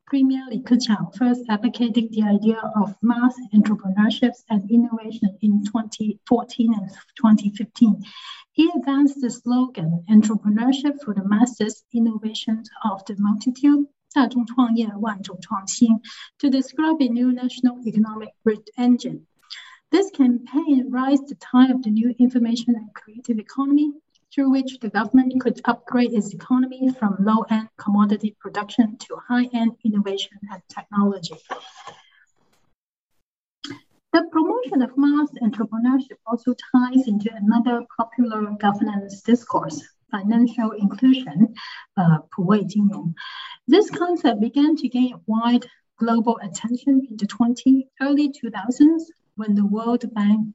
[0.05, 6.87] Premier Li Keqiang first advocating the idea of mass entrepreneurship and innovation in 2014 and
[7.15, 8.03] 2015.
[8.51, 13.87] He advanced the slogan, entrepreneurship for the masses, innovations of the multitude,
[16.39, 18.29] to describe a new national economic
[18.77, 19.25] engine.
[19.91, 23.91] This campaign raised the tide of the new information and creative economy
[24.33, 30.37] through which the government could upgrade its economy from low-end commodity production to high-end innovation
[30.51, 31.35] and technology.
[34.13, 41.55] The promotion of mass entrepreneurship also ties into another popular governance discourse, financial inclusion,
[41.97, 42.19] uh,
[43.67, 45.65] This concept began to gain wide
[45.97, 49.03] global attention in the 20, early 2000s
[49.35, 50.53] when the World Bank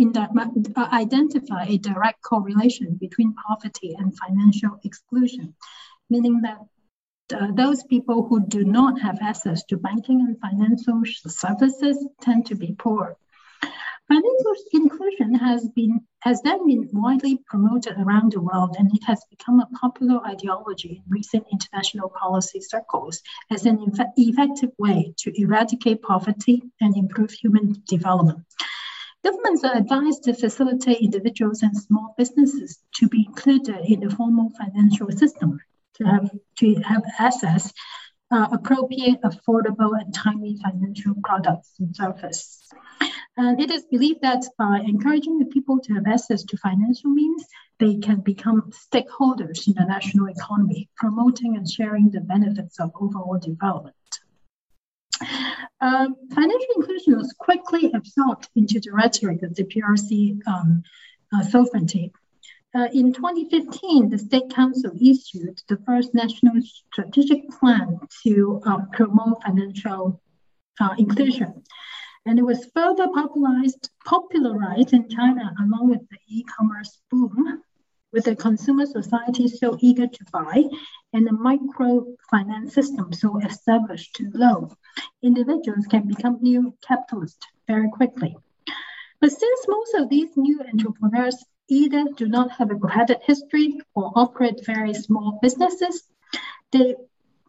[0.00, 5.54] uh, identified a direct correlation between poverty and financial exclusion,
[6.10, 6.58] meaning that
[7.32, 12.54] uh, those people who do not have access to banking and financial services tend to
[12.54, 13.16] be poor.
[14.08, 19.24] Financial inclusion has been has then been widely promoted around the world, and it has
[19.30, 23.78] become a popular ideology in recent international policy circles as an
[24.16, 28.44] effective way to eradicate poverty and improve human development.
[29.24, 34.50] Governments are advised to facilitate individuals and small businesses to be included in the formal
[34.50, 35.58] financial system,
[35.94, 37.72] to have to have access
[38.30, 42.68] uh, appropriate, affordable, and timely financial products and services.
[43.36, 47.44] And it is believed that by encouraging the people to have access to financial means,
[47.80, 53.38] they can become stakeholders in the national economy, promoting and sharing the benefits of overall
[53.38, 53.96] development.
[55.80, 60.82] Um, financial inclusion was quickly absorbed into the rhetoric of the PRC um,
[61.32, 62.12] uh, sovereignty
[62.74, 66.54] uh, in 2015, the State Council issued the first national
[66.92, 70.20] strategic plan to uh, promote financial
[70.80, 71.62] uh, inclusion.
[72.26, 77.62] And it was further popularized, popularized in China along with the e-commerce boom,
[78.12, 80.64] with the consumer society so eager to buy
[81.12, 84.70] and the microfinance system so established to loan.
[85.22, 88.36] Individuals can become new capitalists very quickly.
[89.20, 94.12] But since most of these new entrepreneurs either do not have a credit history or
[94.14, 96.04] operate very small businesses,
[96.72, 96.94] they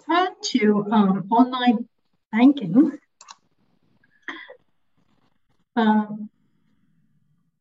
[0.08, 1.88] turn to um, online
[2.32, 2.98] banking.
[5.76, 6.06] Uh,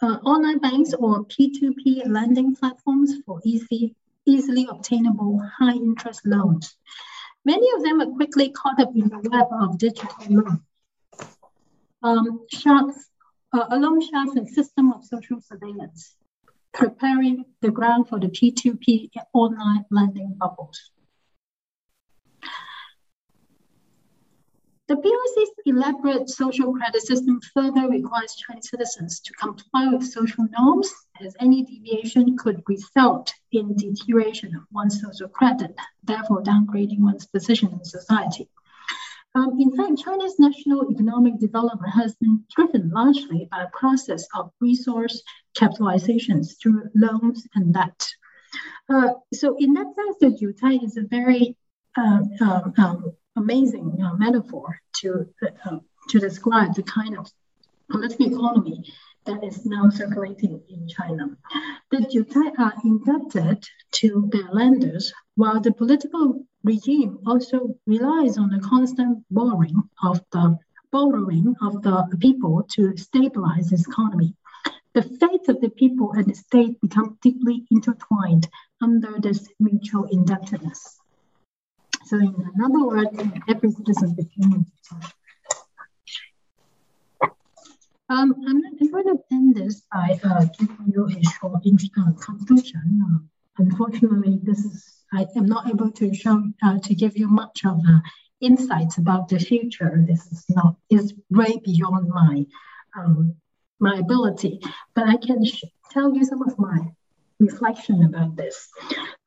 [0.00, 3.94] uh, online banks or P2P lending platforms for easy,
[4.26, 6.76] easily obtainable high interest loans.
[7.44, 10.60] Many of them are quickly caught up in the web of digital loans.
[12.02, 13.08] Um, sharks,
[13.52, 13.66] uh,
[14.00, 16.16] sharks a system of social surveillance
[16.74, 20.90] preparing the ground for the P2P online lending bubbles.
[24.86, 30.92] The PRC's elaborate social credit system further requires Chinese citizens to comply with social norms,
[31.22, 37.72] as any deviation could result in deterioration of one's social credit, therefore downgrading one's position
[37.72, 38.50] in society.
[39.34, 44.52] Um, in fact, China's national economic development has been driven largely by a process of
[44.60, 45.22] resource
[45.56, 48.06] capitalizations through loans and debt.
[48.90, 51.56] Uh, so, in that sense, the Jiucai is a very
[51.96, 55.26] uh, um, um, amazing metaphor to
[55.66, 55.78] uh,
[56.08, 57.30] to describe the kind of
[57.90, 58.84] political economy
[59.24, 61.28] that is now circulating in China.
[61.90, 68.60] The Jiucai are indebted to their lenders, while the political regime also relies on the
[68.60, 70.58] constant borrowing of the
[70.92, 74.34] borrowing of the people to stabilize its economy.
[74.94, 78.48] The fate of the people and the state become deeply intertwined
[78.80, 81.00] under this mutual indebtedness.
[82.06, 83.08] So, in another word,
[83.48, 84.66] every citizen became
[88.10, 93.02] um, I'm, I'm going to end this by uh, giving you a short uh, conclusion.
[93.02, 97.64] Uh, unfortunately, this is I am not able to show uh, to give you much
[97.64, 98.00] of uh,
[98.40, 100.04] insights about the future.
[100.06, 102.44] This is not is way beyond my
[102.96, 103.36] um,
[103.80, 104.60] my ability,
[104.94, 105.42] but I can
[105.90, 106.78] tell you some of my
[107.40, 108.68] reflection about this.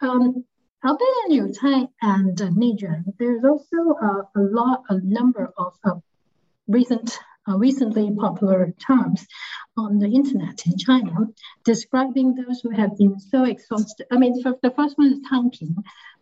[0.01, 0.45] Um,
[0.84, 5.95] other than Jiucai and uh, Neijuan, there's also uh, a lot, a number of uh,
[6.67, 7.19] recent
[7.55, 9.25] recently popular terms
[9.78, 11.28] on the internet in China,
[11.63, 14.05] describing those who have been so exhausted.
[14.11, 15.75] I mean, the first one is Tangping.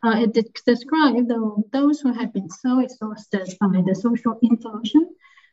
[0.03, 0.34] Uh, it
[0.66, 1.28] describes
[1.72, 5.10] those who have been so exhausted by the social inflation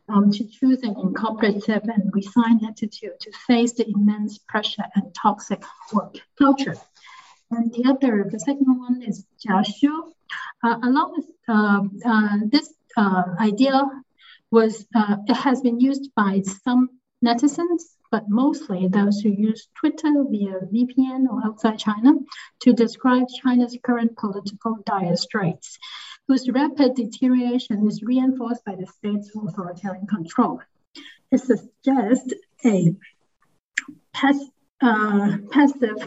[0.08, 5.62] um, to choose an incooperative and resigned attitude to face the immense pressure and toxic
[5.92, 6.76] work culture.
[7.52, 10.12] And the other, the second one is Jiasu.
[10.64, 13.82] Uh, along with uh, uh, this uh, idea
[14.50, 16.88] was uh, it has been used by some
[17.22, 22.12] netizens, but mostly those who use Twitter via VPN or outside China
[22.60, 25.78] to describe China's current political dire straits,
[26.28, 30.60] whose rapid deterioration is reinforced by the state's authoritarian control.
[31.30, 32.32] It suggests
[32.64, 32.94] a
[34.14, 34.38] pass,
[34.80, 35.98] uh, passive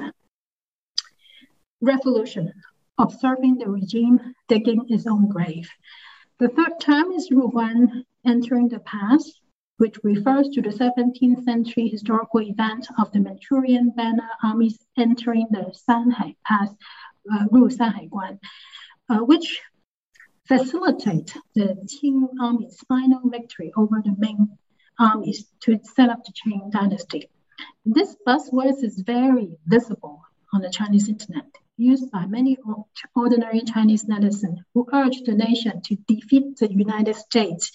[1.86, 2.52] revolution,
[2.98, 5.70] observing the regime digging its own grave.
[6.40, 9.40] The third term is Ruguan entering the past,
[9.78, 15.74] which refers to the 17th century historical event of the Manchurian banner armies entering the
[15.88, 16.70] Shanhai Pass,
[17.32, 18.40] uh, Ru Shanhai Guan,
[19.10, 19.62] uh, which
[20.48, 24.58] facilitate the Qing army's final victory over the Ming
[25.00, 27.30] armies to set up the Qing dynasty.
[27.86, 30.22] This buzzword is very visible
[30.56, 31.46] on the Chinese internet
[31.78, 32.58] used by many
[33.14, 37.74] ordinary Chinese netizens who urged the nation to defeat the United States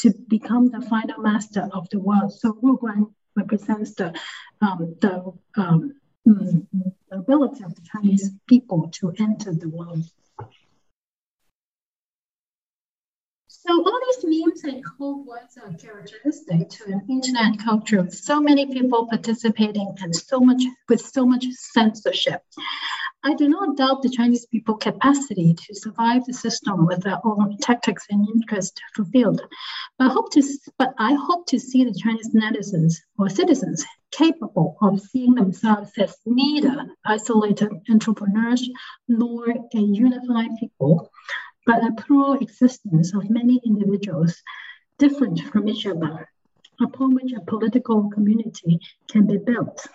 [0.00, 2.32] to become the final master of the world.
[2.32, 4.08] So Ruguan represents the,
[4.60, 5.94] um, the um,
[6.26, 6.66] mm,
[7.10, 10.04] ability of the Chinese people to enter the world.
[13.68, 18.40] So all these memes and code words are characteristic to an internet culture with so
[18.40, 22.40] many people participating and so much with so much censorship.
[23.24, 27.58] I do not doubt the Chinese people's capacity to survive the system with their own
[27.58, 29.42] tactics and interests fulfilled.
[29.98, 30.42] But I hope to,
[30.78, 36.16] but I hope to see the Chinese netizens or citizens capable of seeing themselves as
[36.24, 38.66] neither isolated entrepreneurs
[39.08, 41.10] nor a unified people,
[41.68, 44.42] but a plural existence of many individuals
[44.98, 46.26] different from each other,
[46.80, 49.86] upon which a political community can be built.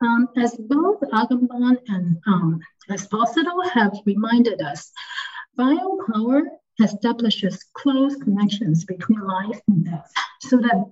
[0.00, 2.60] Um, as both Agamben and um,
[3.74, 4.90] have reminded us,
[5.56, 6.40] biopower
[6.82, 10.84] establishes close connections between life and death so that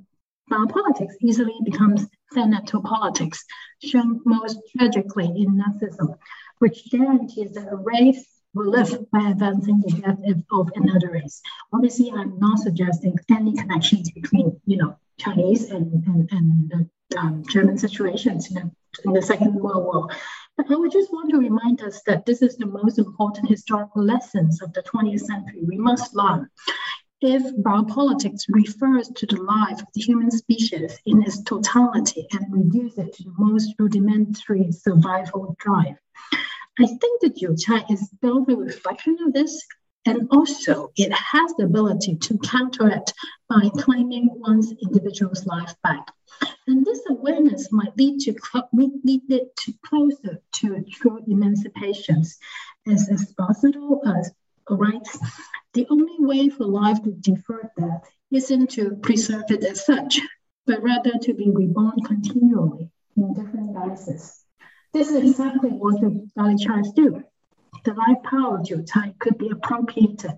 [0.52, 3.40] biopolitics easily becomes thanatopolitics,
[3.82, 6.16] shown most tragically in Nazism,
[6.60, 8.24] which guarantees that a race
[8.54, 10.18] will live by advancing the death
[10.50, 11.40] of another race.
[11.72, 17.78] Obviously, I'm not suggesting any connections between, you know, Chinese and, and, and um, German
[17.78, 18.70] situations in the,
[19.04, 20.08] in the Second World War.
[20.56, 24.04] But I would just want to remind us that this is the most important historical
[24.04, 26.48] lessons of the 20th century we must learn.
[27.22, 32.98] If biopolitics refers to the life of the human species in its totality and reduces
[32.98, 35.96] it to the most rudimentary survival drive,
[36.78, 39.62] I think the Jiucai is both a reflection of this
[40.06, 43.12] and also it has the ability to counteract
[43.48, 46.08] by claiming one's individual's life back.
[46.66, 48.34] And this awareness might lead to
[48.72, 52.38] lead it to closer to true emancipations,
[52.86, 55.18] as Esposito uh, writes.
[55.74, 60.20] The only way for life to defer that isn't to preserve it as such,
[60.66, 64.41] but rather to be reborn continually in different guises.
[64.92, 67.24] This is exactly what the Garlic Chives do.
[67.84, 70.32] The life power of Jiucai could be appropriated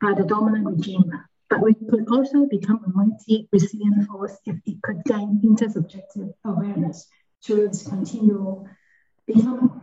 [0.00, 1.12] by the dominant regime,
[1.48, 7.06] but we could also become a mighty resilient force if it could gain intersubjective awareness
[7.44, 8.68] through its continual
[9.26, 9.80] becoming.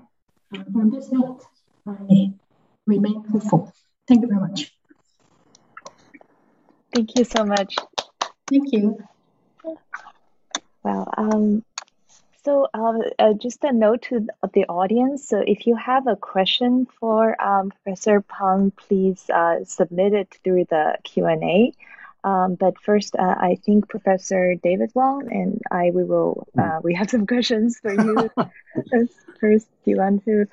[0.53, 1.43] Uh, on this note,
[1.87, 2.33] I
[2.85, 3.71] remain hopeful.
[4.09, 4.73] Thank you very much.
[6.93, 7.75] Thank you so much.
[8.49, 8.97] Thank you.
[10.83, 11.63] Well, um,
[12.47, 15.27] so uh, uh, just a note to the audience.
[15.27, 20.63] So if you have a question for um, Professor Peng, please uh, submit it through
[20.69, 21.73] the Q&A.
[22.23, 26.83] Um, but first, uh, I think Professor David Wong and I, we will, uh, hmm.
[26.83, 28.31] we have some questions for you.
[29.41, 30.45] first, do you want to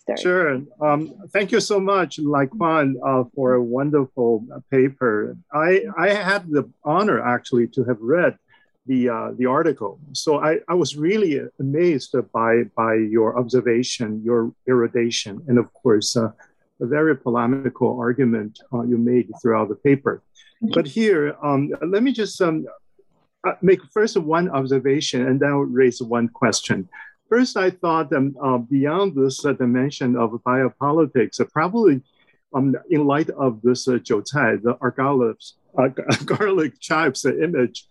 [0.00, 0.18] start?
[0.18, 0.60] Sure.
[0.80, 5.36] Um, thank you so much, Laikwan, uh, for a wonderful paper.
[5.52, 8.36] I, I had the honor actually to have read
[8.88, 10.00] the uh, the article.
[10.12, 16.16] So I, I was really amazed by by your observation, your erudition, and of course
[16.16, 16.30] uh,
[16.80, 20.22] a very polemical argument uh, you made throughout the paper.
[20.74, 22.66] But here, um, let me just um,
[23.46, 26.88] uh, make first one observation and then raise one question.
[27.28, 32.00] First, I thought um, uh, beyond this uh, dimension of biopolitics, probably
[32.54, 34.74] um, in light of this uh, Jiucai, the
[36.24, 37.86] garlic chives image,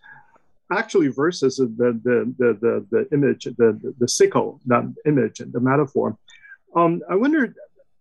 [0.72, 6.16] actually versus the the the the, the image, the, the, sickle, that image, the metaphor.
[6.74, 7.54] Um, I wonder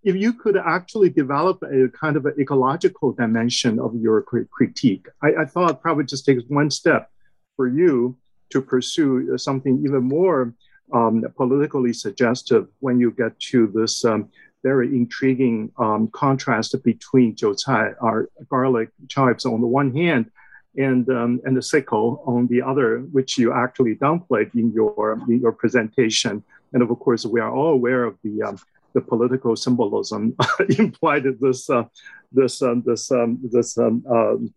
[0.04, 5.08] if you could actually develop a kind of an ecological dimension of your critique.
[5.22, 7.10] I, I thought probably just takes one step
[7.56, 8.18] for you
[8.52, 10.54] to pursue something even more
[10.94, 14.30] um, politically suggestive when you get to this um,
[14.64, 20.32] very intriguing um, contrast between Jiucai, our garlic chives on the one hand,
[20.78, 25.40] and um, and the sickle on the other, which you actually downplayed in your in
[25.42, 26.44] your presentation.
[26.74, 28.58] And of course, we are all aware of the um,
[28.94, 30.36] the political symbolism
[30.78, 31.84] implied in this uh,
[32.32, 34.54] this um, this um, this um, um,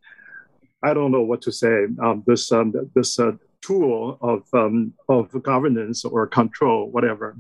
[0.83, 1.87] I don't know what to say
[2.27, 2.53] this
[2.95, 4.43] this uh, tool of
[5.09, 7.37] of governance or control, whatever.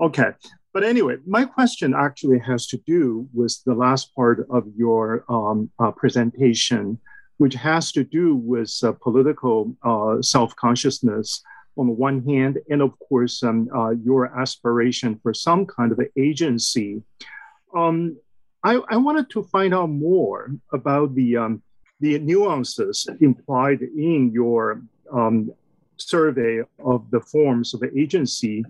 [0.00, 0.32] Okay,
[0.72, 5.90] but anyway, my question actually has to do with the last part of your uh,
[5.92, 6.98] presentation,
[7.42, 11.42] which has to do with uh, political uh, self consciousness
[11.76, 15.98] on the one hand, and of course, um, uh, your aspiration for some kind of
[16.16, 17.02] agency.
[17.74, 18.16] Um,
[18.62, 21.62] I, I, wanted to find out more about the, um,
[21.98, 24.82] the nuances implied in your
[25.12, 25.50] um,
[25.96, 28.64] survey of the forms of agency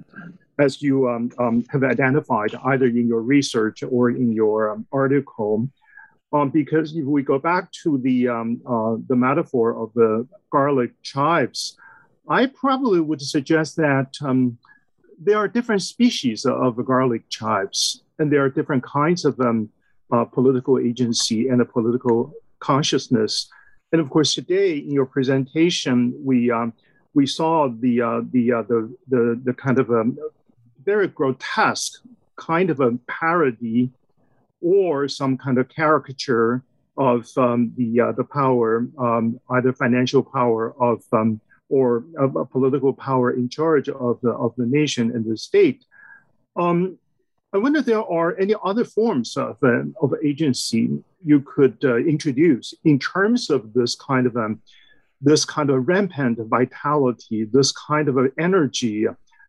[0.59, 5.69] as you um, um, have identified either in your research or in your article.
[6.33, 10.93] Um, because if we go back to the um, uh, the metaphor of the garlic
[11.03, 11.77] chives,
[12.29, 14.57] I probably would suggest that um,
[15.19, 19.69] there are different species of garlic chives, and there are different kinds of um,
[20.11, 23.51] uh, political agency and a political consciousness.
[23.93, 26.73] And of course, today in your presentation, we um,
[27.13, 30.05] we saw the uh, the, uh, the the the kind of a
[30.85, 32.01] very grotesque
[32.37, 33.91] kind of a parody
[34.63, 36.63] or some kind of caricature
[36.97, 42.45] of um, the uh, the power, um, either financial power of um, or of a
[42.45, 45.85] political power in charge of the of the nation and the state.
[46.57, 46.99] Um,
[47.55, 51.97] I wonder if there are any other forms of uh, of agency you could uh,
[51.97, 54.61] introduce in terms of this kind of um,
[55.21, 59.07] this kind of rampant vitality, this kind of energy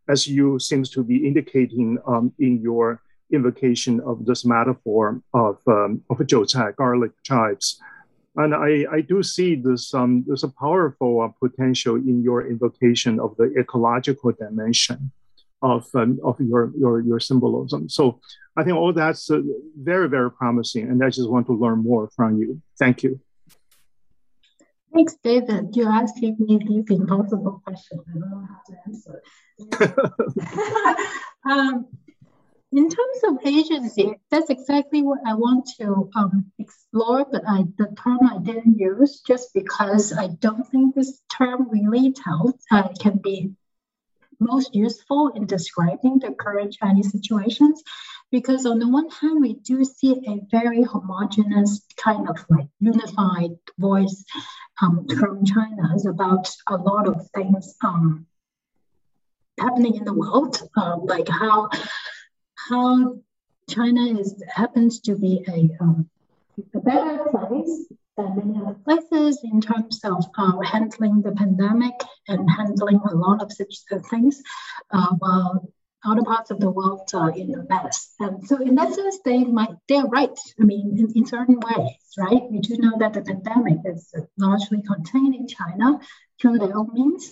[0.08, 3.02] as you seems to be indicating um, in your
[3.34, 7.80] invocation of this metaphor of um, of jiucai, garlic chives.
[8.36, 13.20] And I, I do see this um, there's a powerful uh, potential in your invocation
[13.20, 15.12] of the ecological dimension
[15.62, 17.90] of um, of your, your your symbolism.
[17.90, 18.20] So
[18.58, 19.42] I think all that's uh,
[19.78, 22.62] very very promising, and I just want to learn more from you.
[22.80, 23.20] Thank you.
[24.94, 25.76] Thanks, David.
[25.76, 28.02] You're asking me these impossible questions.
[28.08, 29.22] I don't know how to answer.
[31.50, 31.88] um,
[32.76, 37.96] in terms of agency, that's exactly what I want to um, explore, but I, the
[38.04, 43.18] term I didn't use just because I don't think this term really tells, uh, can
[43.18, 43.52] be
[44.40, 47.84] most useful in describing the current Chinese situations.
[48.32, 53.52] Because on the one hand, we do see a very homogenous kind of like unified
[53.78, 54.26] voice
[54.82, 58.26] um, from China about a lot of things um,
[59.60, 61.70] happening in the world, uh, like how
[62.70, 63.18] how
[63.70, 66.10] China is happens to be a, um,
[66.74, 67.88] a better place
[68.18, 71.96] than many other places in terms of uh, handling the pandemic
[72.28, 73.76] and handling a lot of such
[74.10, 74.42] things,
[74.92, 75.68] uh, while
[76.06, 78.14] other parts of the world are in a mess.
[78.20, 80.38] And so, in that sense, they might they're right.
[80.60, 82.44] I mean, in, in certain ways, right?
[82.52, 86.00] We do know that the pandemic is largely contained in China
[86.40, 87.32] through their own means.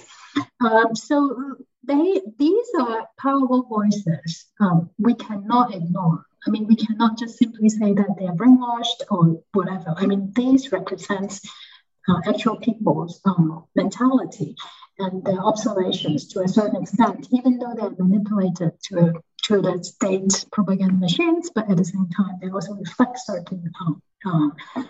[0.62, 6.26] Um, so they these are powerful voices um, we cannot ignore.
[6.46, 9.94] I mean, we cannot just simply say that they are brainwashed or whatever.
[9.96, 11.42] I mean, these represents
[12.08, 14.56] uh, actual people's um, mentality
[14.98, 20.46] and their observations to a certain extent, even though they're manipulated to to the state
[20.52, 24.84] propaganda machines, but at the same time, they also reflect certain um, uh,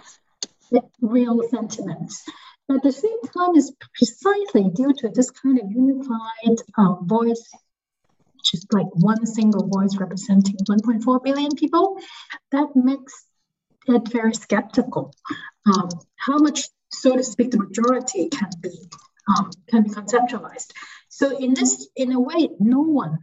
[1.02, 2.24] real sentiments.
[2.74, 7.50] At the same time, it's precisely due to this kind of unified uh, voice,
[8.36, 11.98] which is like one single voice representing 1.4 billion people,
[12.52, 13.26] that makes
[13.88, 15.14] it very skeptical.
[15.66, 18.72] Um, how much, so to speak, the majority can be
[19.28, 20.72] um, can be conceptualized.
[21.10, 23.20] So in this, in a way, no one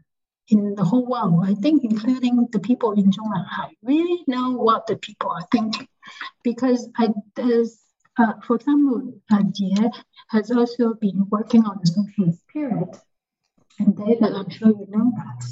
[0.49, 4.97] in the whole world, I think, including the people in Zhongnanhai, really know what the
[4.97, 5.89] people are thinking,
[6.43, 7.79] because I, there's
[8.19, 9.43] uh, for example, uh,
[10.29, 12.89] has also been working on the socialist period.
[13.79, 15.45] And David, I'm sure you know that.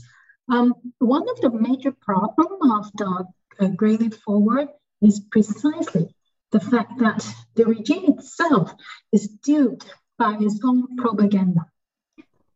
[0.49, 3.27] Um, one of the major problems of the
[3.61, 4.69] uh, Forward
[5.01, 6.15] is precisely
[6.53, 8.73] the fact that the regime itself
[9.13, 9.87] is duped
[10.19, 11.67] by its own propaganda.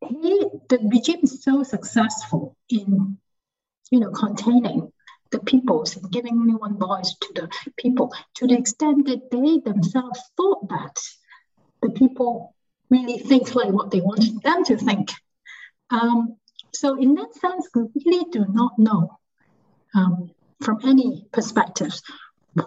[0.09, 3.19] He, the regime is so successful in,
[3.91, 4.93] you know, containing
[5.31, 9.59] the peoples and giving only one voice to the people to the extent that they
[9.59, 10.97] themselves thought that
[11.83, 12.55] the people
[12.91, 15.11] really think like what they wanted them to think.
[15.91, 16.37] Um,
[16.73, 19.19] so in that sense, we really do not know
[19.95, 22.03] um, from any perspectives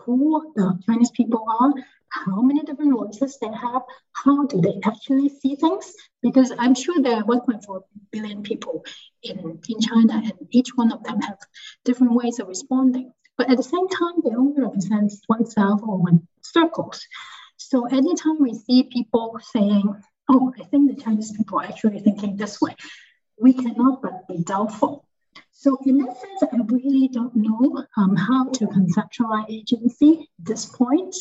[0.05, 1.73] who the Chinese people are,
[2.13, 3.81] how many different voices they have,
[4.13, 5.93] how do they actually see things?
[6.21, 8.85] Because I'm sure there are 1.4 billion people
[9.23, 11.39] in, in China, and each one of them have
[11.83, 13.11] different ways of responding.
[13.37, 17.01] But at the same time, they only represent oneself or one circles.
[17.57, 19.83] So anytime we see people saying,
[20.29, 22.75] oh, I think the Chinese people are actually thinking this way,
[23.39, 25.05] we cannot but be doubtful.
[25.51, 30.65] So in that sense, I really don't know um, how to conceptualize agency at this
[30.65, 31.15] point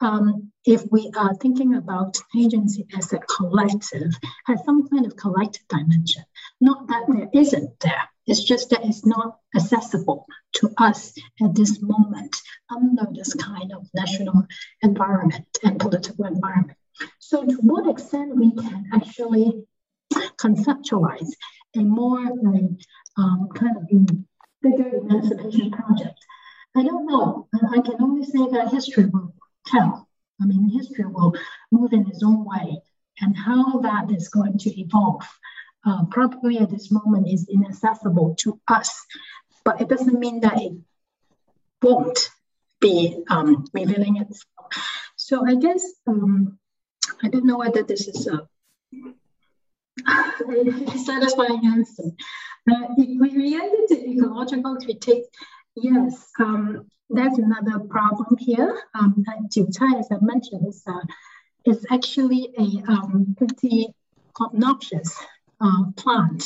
[0.00, 4.12] um, if we are thinking about agency as a collective,
[4.46, 6.22] has some kind of collective dimension.
[6.60, 11.80] Not that there isn't there, it's just that it's not accessible to us at this
[11.82, 12.36] moment
[12.70, 14.46] under this kind of national
[14.82, 16.78] environment and political environment.
[17.18, 19.64] So, to what extent we can actually
[20.38, 21.30] conceptualize
[21.76, 22.20] a more
[23.16, 23.88] um, kind of
[24.62, 26.18] bigger emancipation project?
[26.76, 27.48] I don't know.
[27.70, 29.34] I can only say that history will
[29.66, 30.08] tell.
[30.40, 31.34] I mean, history will
[31.70, 32.82] move in its own way,
[33.20, 35.26] and how that is going to evolve
[35.84, 39.04] uh, probably at this moment is inaccessible to us.
[39.64, 40.72] But it doesn't mean that it
[41.82, 42.30] won't
[42.80, 44.72] be um, revealing itself.
[45.16, 46.58] So I guess um,
[47.22, 48.46] I don't know whether this is a
[50.98, 52.10] satisfying answer.
[52.70, 55.24] Uh, if we related to ecological critique,
[55.80, 58.80] yes, um, that's another problem here.
[58.94, 61.00] Um, as I mentioned, is, uh,
[61.64, 63.94] is actually a um, pretty
[64.40, 65.16] obnoxious
[65.60, 66.44] uh, plant.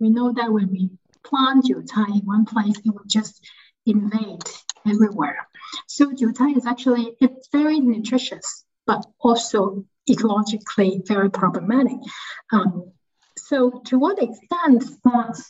[0.00, 0.90] We know that when we
[1.24, 3.44] plant Jiucai in one place, it will just
[3.84, 4.44] invade
[4.86, 5.46] everywhere.
[5.86, 11.98] So Jiucai is actually, it's very nutritious, but also ecologically very problematic.
[12.52, 12.92] Um,
[13.36, 15.42] so to what extent that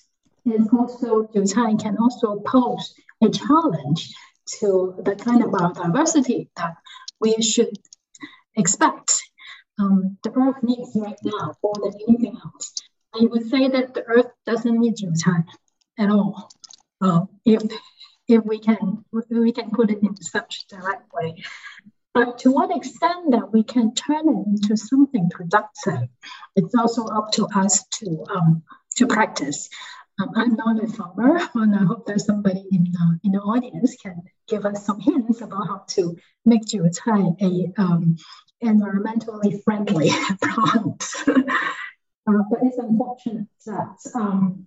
[0.45, 4.15] is also Jiucai can also pose a challenge
[4.61, 6.77] to the kind of biodiversity that
[7.21, 7.77] we should
[8.57, 9.13] expect
[9.79, 12.75] um, the Earth needs right now more than anything else.
[13.15, 15.45] I would say that the Earth doesn't need Jiucai
[15.99, 16.51] at all.
[17.01, 17.63] Uh, if
[18.29, 21.43] if we can we can put it in such a direct way.
[22.15, 26.09] But to what extent that we can turn it into something productive,
[26.57, 28.63] it's also up to us to um,
[28.97, 29.69] to practice.
[30.19, 33.97] Um, I'm not a farmer, and I hope that somebody in the, in the audience
[33.97, 38.17] can give us some hints about how to make jiucai a um,
[38.63, 40.11] environmentally friendly
[40.41, 41.17] product.
[41.29, 44.67] uh, but it's unfortunate that um,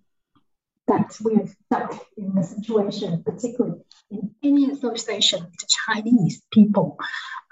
[0.88, 3.80] that we are stuck in a situation, particularly
[4.12, 6.98] in any association with Chinese people.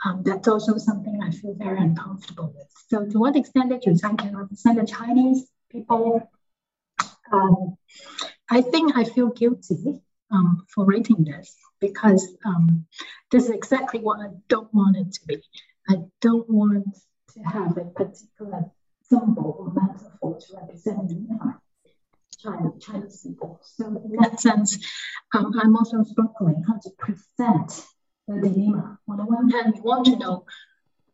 [0.06, 2.68] Um, that's also something I feel very uncomfortable with.
[2.90, 6.30] So, to what extent that Jiucai can represent the Chinese people
[7.32, 7.77] um,
[8.50, 12.86] I think I feel guilty um, for writing this because um,
[13.32, 15.44] this is exactly what I don't want it to be.
[15.90, 16.86] I don't want
[17.34, 18.72] to have a particular
[19.04, 21.12] symbol or metaphor to represent
[22.42, 23.60] China, Chinese people.
[23.64, 24.78] So in that sense,
[25.34, 27.86] um, I'm also struggling how to present
[28.28, 29.00] the dilemma.
[29.08, 30.46] On the one hand, we want to know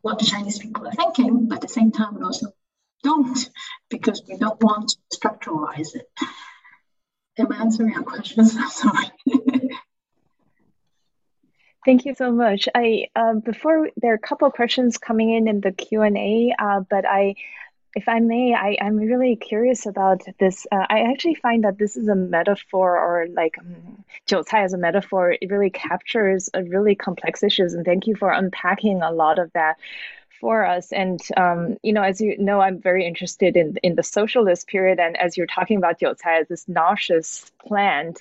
[0.02, 2.48] what the Chinese people are thinking, but at the same time, we also
[3.04, 3.50] don't
[3.90, 6.10] because we don't want to structuralize it.
[7.38, 8.56] Am I answering your questions?
[8.60, 9.12] I'm sorry.
[11.86, 12.70] Thank you so much.
[12.74, 16.18] I uh, before there are a couple of questions coming in in the Q and
[16.18, 17.36] A, uh, but I,
[17.94, 20.66] if I may, I am really curious about this.
[20.72, 24.06] Uh, I actually find that this is a metaphor, or like um,
[24.54, 25.36] as a metaphor.
[25.42, 29.52] It really captures a really complex issues, and thank you for unpacking a lot of
[29.52, 29.76] that
[30.44, 30.92] for us.
[30.92, 35.00] And um, you know, as you know, I'm very interested in in the socialist period.
[35.00, 38.20] And as you're talking about jiucai as this nauseous plant,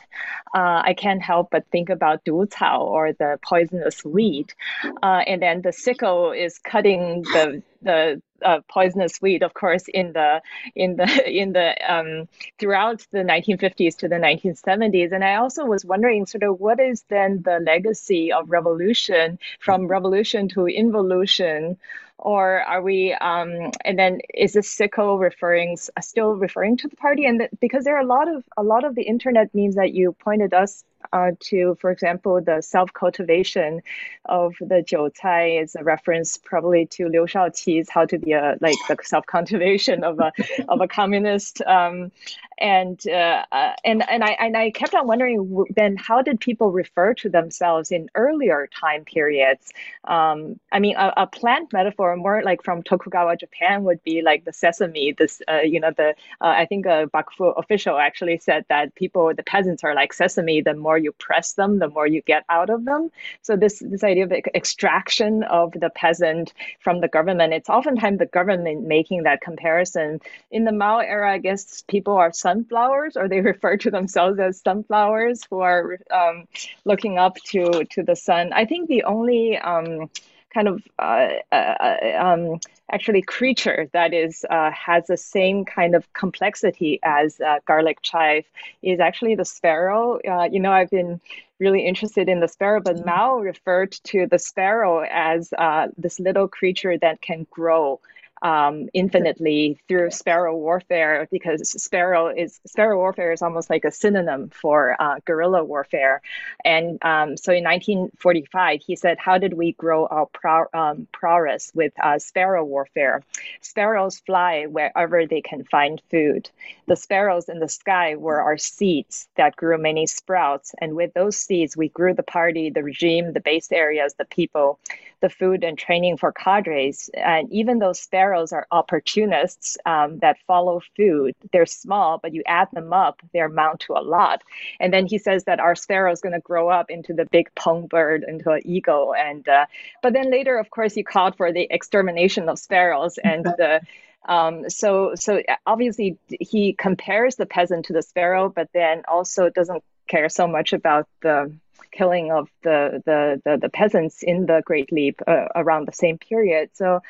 [0.55, 4.55] uh, I can't help but think about du cao or the poisonous weed.
[5.03, 10.13] Uh, and then the sickle is cutting the the uh, poisonous weed, of course, in
[10.13, 10.43] the
[10.75, 11.09] in the
[11.41, 15.13] in the um, throughout the 1950s to the 1970s.
[15.13, 19.89] And I also was wondering, sort of, what is then the legacy of revolution from
[19.89, 21.79] revolution to involution?
[22.25, 27.27] Or are we, um, and then is this sickle referring, still referring to the party?
[27.27, 29.93] And the, because there are a lot of, a lot of the internet memes that
[29.93, 33.83] you pointed us uh, to, for example, the self-cultivation
[34.27, 38.77] of the jiucai is a reference probably to Liu Shaoqi's how to be a like
[38.89, 40.33] the self-cultivation of a
[40.69, 41.61] of a communist.
[41.63, 42.13] Um,
[42.59, 46.71] and uh, uh, and and I and I kept on wondering then how did people
[46.71, 49.73] refer to themselves in earlier time periods?
[50.05, 54.45] Um, I mean, a, a, plant metaphor more like from Tokugawa Japan would be like
[54.45, 55.13] the sesame.
[55.13, 56.11] This uh, you know the
[56.41, 60.61] uh, I think a Bakufu official actually said that people the peasants are like sesame.
[60.61, 63.11] The more you press them, the more you get out of them.
[63.43, 67.53] So this this idea of extraction of the peasant from the government.
[67.53, 70.21] It's oftentimes the government making that comparison.
[70.51, 74.61] In the Mao era, I guess people are sunflowers, or they refer to themselves as
[74.61, 76.47] sunflowers who are um,
[76.85, 78.53] looking up to to the sun.
[78.53, 80.11] I think the only um,
[80.53, 85.95] kind of uh, uh, uh, um, actually creature that is uh, has the same kind
[85.95, 88.45] of complexity as uh, garlic chive
[88.83, 90.19] is actually the sparrow.
[90.29, 91.21] Uh, you know, I've been
[91.59, 95.53] really interested in the sparrow, but Mao referred to the sparrow as
[95.97, 98.01] this little creature that can grow
[98.43, 104.51] um, infinitely through sparrow warfare because sparrow is sparrow warfare is almost like a synonym
[104.51, 106.21] for uh, guerrilla warfare.
[106.65, 111.71] And um, so in 1945, he said, "How did we grow our pro- um, prowess
[111.75, 113.23] with uh, sparrow warfare?
[113.61, 116.51] Sparrows fly wherever they can find food.
[116.87, 121.37] The sparrows in the sky were our seeds that grew many sprouts, and with those
[121.37, 124.81] seeds, we grew the party, the regime, the base areas, the people,
[125.23, 127.09] the food and training for cadres.
[127.15, 131.35] And even though sparrows." are opportunists um, that follow food.
[131.53, 134.43] They're small, but you add them up, they amount to a lot.
[134.81, 137.55] And then he says that our sparrow is going to grow up into the big
[137.55, 139.15] peng bird, into an eagle.
[139.15, 139.67] And uh,
[140.03, 143.81] but then later, of course, he called for the extermination of sparrows and the.
[144.25, 149.83] Um, so, so obviously he compares the peasant to the sparrow, but then also doesn't
[150.07, 151.53] care so much about the
[151.91, 156.19] killing of the the the, the peasants in the Great Leap uh, around the same
[156.19, 156.71] period.
[156.75, 157.01] So,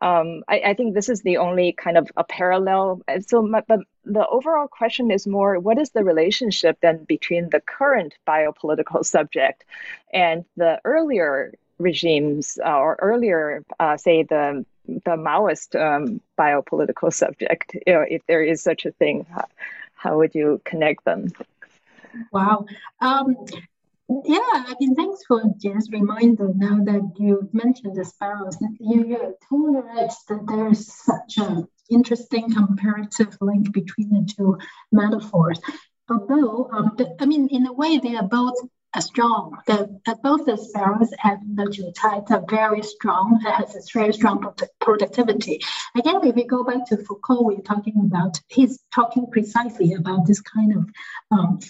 [0.00, 3.02] um, I, I, think this is the only kind of a parallel.
[3.26, 8.14] So, but the overall question is more: what is the relationship then between the current
[8.26, 9.64] biopolitical subject
[10.12, 17.76] and the earlier regimes uh, or earlier, uh, say the the Maoist um, biopolitical subject,
[17.86, 19.44] you know, if there is such a thing, how,
[19.94, 21.32] how would you connect them?
[22.32, 22.66] Wow.
[23.00, 23.36] Um,
[24.24, 28.56] yeah, I mean, thanks for just reminder now that you mentioned the sparrows.
[28.80, 34.58] You, you're totally right that there's such an interesting comparative link between the two
[34.90, 35.60] metaphors.
[36.08, 38.56] Although, um, the, I mean, in a way, they are both
[38.98, 39.56] strong.
[39.68, 39.88] The,
[40.24, 43.40] both the sparrows and the Jiucai are very strong.
[43.46, 45.60] It has a very strong productivity.
[45.96, 50.40] Again, if we go back to Foucault, we're talking about, he's talking precisely about this
[50.40, 50.90] kind of
[51.30, 51.60] um,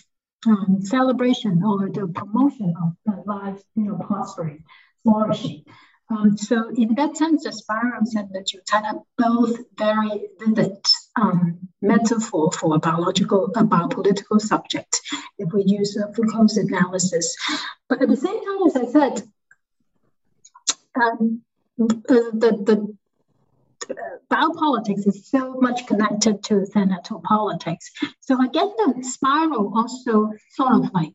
[0.46, 4.64] um, celebration or the promotion of the life, you know, prospering,
[5.02, 5.64] flourishing.
[6.10, 10.84] Um, so in that sense, the sparrows and the are both very vivid
[11.14, 15.00] um, metaphor for a biological, a biopolitical subject,
[15.38, 17.36] if we use uh, Foucault's analysis.
[17.88, 19.22] But at the same time, as I said,
[21.00, 21.42] um,
[21.78, 22.96] the, the
[24.30, 27.86] biopolitics is so much connected to thanatopolitics.
[28.20, 31.14] So guess the sparrow also sort of like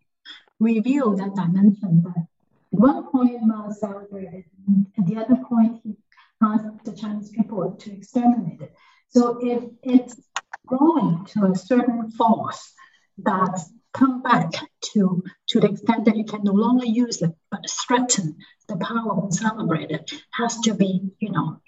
[0.59, 2.28] reveal that dimension that at
[2.69, 5.95] one point Mao celebrated, and at the other point he
[6.41, 8.76] asked the Chinese people to exterminate it.
[9.09, 10.19] So if it's
[10.65, 12.73] growing to a certain force
[13.19, 13.59] that
[13.93, 14.51] come back
[14.82, 18.36] to, to the extent that you can no longer use it, but threaten
[18.67, 21.61] the power and celebrate it, has to be, you know,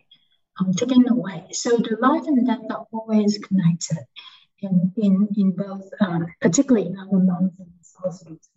[0.59, 1.45] um, taken away.
[1.51, 3.99] So the life and death are always connected
[4.59, 7.95] in, in, in both, um, particularly in Agamben's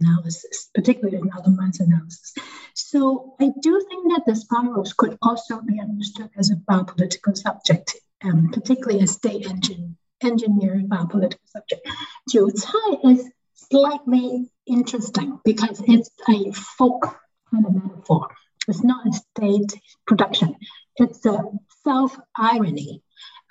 [0.00, 2.34] analysis, particularly in Agamben's analysis.
[2.74, 7.96] So I do think that the sparrows could also be understood as a biopolitical subject,
[8.24, 11.86] um, particularly a state engine, engineering biopolitical subject.
[12.30, 17.16] Jiucai is slightly interesting because it's a folk
[17.50, 18.28] kind of metaphor.
[18.68, 20.56] It's not a state production.
[20.96, 21.42] It's a
[21.84, 23.02] self irony.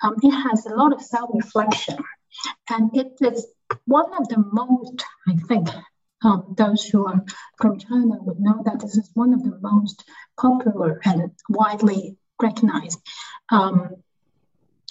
[0.02, 1.98] Um, it has a lot of self reflection.
[2.68, 3.46] And it is
[3.86, 5.68] one of the most, I think,
[6.22, 7.24] um, those who are
[7.56, 10.04] from China would know that this is one of the most
[10.38, 13.00] popular and widely recognized
[13.50, 13.96] um,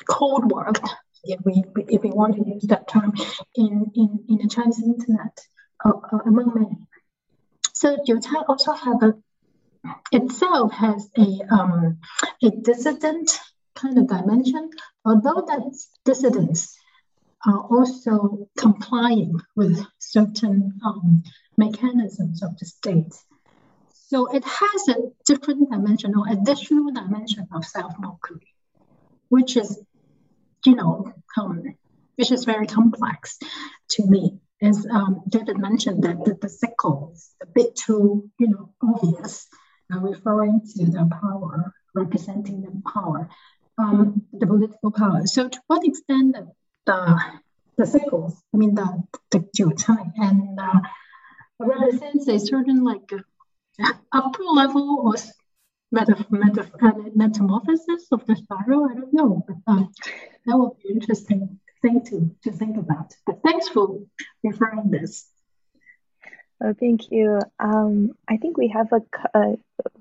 [0.07, 0.79] code work,
[1.23, 3.13] if we, if we want to use that term,
[3.55, 5.39] in, in, in the Chinese internet
[5.85, 6.77] uh, uh, among many.
[7.73, 9.13] So Jiucai also have a
[10.11, 11.99] itself has a, um,
[12.43, 13.39] a dissident
[13.75, 14.69] kind of dimension,
[15.05, 16.77] although that dissidents
[17.45, 21.23] are also complying with certain um,
[21.57, 23.13] mechanisms of the state.
[23.93, 28.47] So it has a different dimension or additional dimension of self-mockery,
[29.29, 29.79] which is,
[30.65, 31.63] you know, um,
[32.15, 33.37] which is very complex
[33.91, 34.39] to me.
[34.61, 36.47] As um, David mentioned, that the, the
[37.13, 39.47] is a bit too, you know, obvious
[39.89, 43.29] referring to the power, representing the power,
[43.77, 45.25] um, the political power.
[45.25, 46.35] So to what extent
[46.85, 47.21] the
[47.77, 50.79] the sickles, I mean the the Jiucai, and uh,
[51.59, 53.11] represents a certain like
[54.11, 55.13] upper level or
[55.95, 58.89] metaf- metaf- uh, metamorphosis of the sparrow.
[58.89, 59.91] I don't know, but um,
[60.45, 63.15] that would be interesting thing to to think about.
[63.25, 63.99] But thanks for
[64.43, 65.27] referring this.
[66.61, 67.39] Oh, thank you.
[67.59, 69.01] Um, I think we have a,
[69.33, 69.57] a.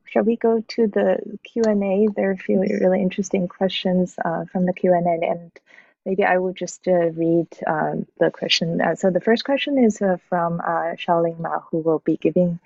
[0.06, 2.08] Shall we go to the Q and A?
[2.14, 5.52] There are a few really interesting questions uh, from the Q and A, and
[6.04, 8.80] maybe I will just uh, read uh, the question.
[8.80, 12.58] Uh, so the first question is uh, from uh, Shaoling Ma, who will be giving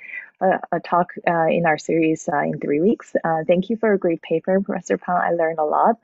[0.42, 3.14] a, talk uh, in our series uh, in three weeks.
[3.24, 5.16] Uh, thank you for a great paper, Professor Pang.
[5.16, 5.98] I learned a lot.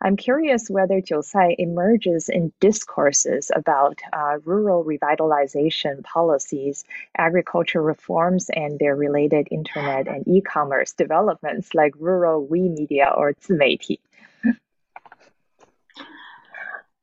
[0.00, 6.84] I'm curious whether Jiucai emerges in discourses about uh, rural revitalization policies,
[7.16, 14.00] agriculture reforms, and their related internet and e-commerce developments like rural we media or 自媒体.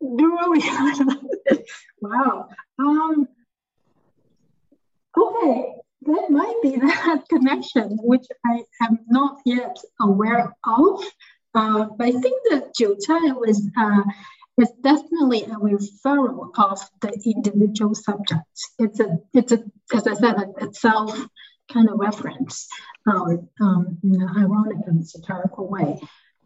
[2.02, 2.50] Wow.
[2.78, 3.28] Um,
[5.18, 11.04] okay there might be that connection, which I am not yet aware of.
[11.54, 14.04] Uh, but I think that Jiucai was uh,
[14.62, 18.44] is definitely a referral of the individual subject.
[18.80, 21.28] It's a it's a as I said, a, a self
[21.72, 22.68] kind of reference,
[23.08, 26.00] um, um, in an ironic and satirical way.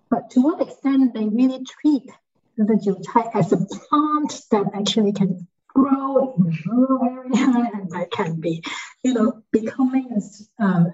[0.10, 2.10] But to what extent they really treat
[2.58, 7.30] the Jiucai as a plant that actually can grow in rural area
[7.74, 8.64] and that can be,
[9.04, 10.22] you know, becoming
[10.60, 10.86] uh,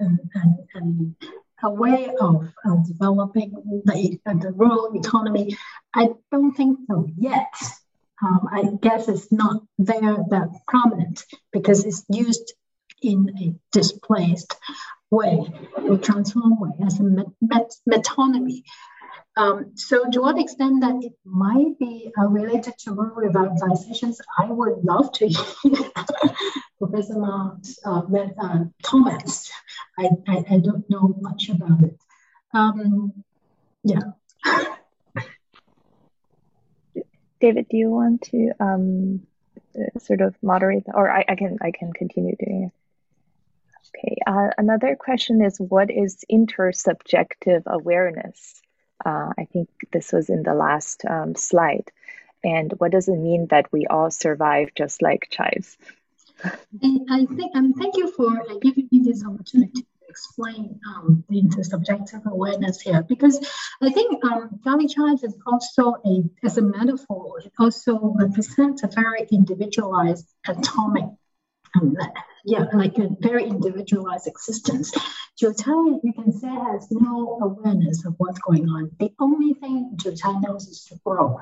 [1.64, 3.52] a way of uh, developing
[3.86, 5.58] the, uh, the rural economy.
[5.94, 7.54] I don't think so yet.
[8.22, 12.54] Um, I guess it's not there that prominent because it's used
[13.02, 14.56] in a displaced
[15.12, 15.46] way,
[15.78, 18.64] a transformed way as a met- met- metonymy.
[19.38, 24.46] Um, so to what extent that it might be uh, related to rural revitalizations, I
[24.46, 25.46] would love to hear
[26.80, 28.02] Professor Ma's uh,
[28.42, 29.52] uh, comments.
[30.00, 31.98] I, I, I, don't know much about it.
[32.54, 33.12] Um,
[33.84, 34.12] yeah.
[37.42, 39.28] David, do you want to um,
[39.78, 42.72] uh, sort of moderate, or I, I, can I can continue doing it.
[43.98, 44.16] Okay.
[44.26, 48.62] Uh, another question is, what is intersubjective awareness?
[49.04, 51.92] Uh, I think this was in the last um, slide.
[52.44, 55.78] And what does it mean that we all survive just like chives?
[56.82, 58.30] And I think, um, thank you for
[58.62, 63.40] giving me this opportunity to explain um, the intersubjective awareness here, because
[63.82, 68.88] I think um, garlic chives is also a, as a metaphor, it also represents a
[68.88, 71.06] very individualized atomic
[72.46, 74.92] yeah, like a very individualized existence.
[75.42, 78.92] Jiucai, you can say, has no awareness of what's going on.
[79.00, 81.40] The only thing Jiucai knows is to grow.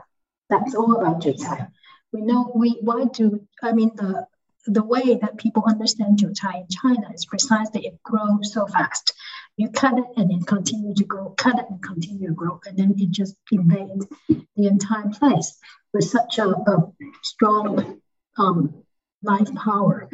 [0.49, 1.69] That's all about Jiucai.
[2.11, 4.27] We know we why do I mean the
[4.65, 9.13] the way that people understand Jiucai in China is precisely it grows so fast.
[9.57, 12.77] You cut it and it continues to grow, cut it and continue to grow, and
[12.77, 15.59] then it just invades the entire place
[15.93, 17.99] with such a, a strong
[18.37, 18.82] um,
[19.23, 20.09] life power.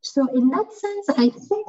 [0.00, 1.66] So in that sense, I think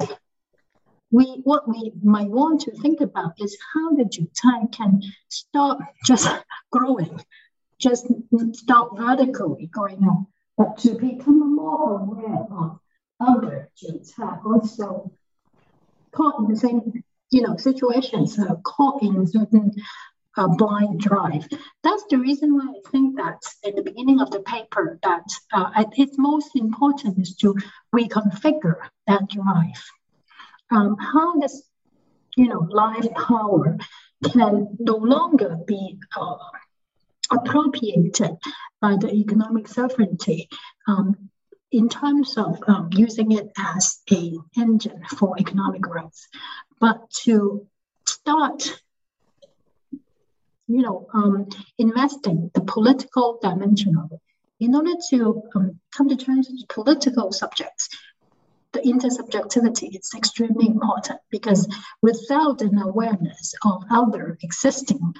[1.10, 6.28] we what we might want to think about is how the Jiucai can stop just
[6.72, 7.20] growing,
[7.78, 8.06] just
[8.52, 10.26] stop vertically going on,
[10.56, 12.78] but to become more aware of
[13.20, 15.10] other Jiucai also
[16.12, 19.72] caught in the same you know situations, uh, caught in certain
[20.36, 21.46] uh, blind drive.
[21.82, 25.84] That's the reason why I think that at the beginning of the paper that uh,
[25.96, 27.56] it's most important is to
[27.94, 29.82] reconfigure that drive.
[30.70, 31.62] Um, how this,
[32.36, 33.76] you know, life power
[34.32, 36.36] can no longer be uh,
[37.30, 38.36] appropriated
[38.80, 40.48] by the economic sovereignty
[40.86, 41.30] um,
[41.72, 46.26] in terms of um, using it as a engine for economic growth,
[46.80, 47.66] but to
[48.06, 48.80] start
[50.70, 51.48] you know, um,
[51.78, 54.20] investing the political dimension of it.
[54.60, 57.88] In order to um, come to terms with political subjects,
[58.72, 61.66] the intersubjectivity is extremely important because
[62.02, 65.14] without an awareness of other existing,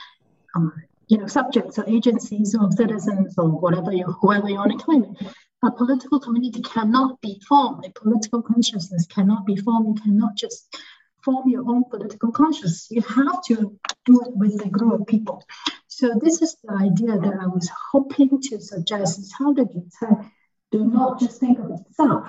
[0.55, 0.72] um,
[1.09, 5.16] you know, subjects or agencies or citizens or whatever you, whoever you want to claim
[5.62, 7.84] a political community cannot be formed.
[7.84, 9.98] A political consciousness cannot be formed.
[9.98, 10.74] You cannot just
[11.23, 12.89] form your own political conscience.
[12.91, 15.45] You have to do it with a group of people.
[15.89, 20.31] So this is the idea that I was hoping to suggest is how the Jiucai
[20.73, 22.29] do not just think of itself,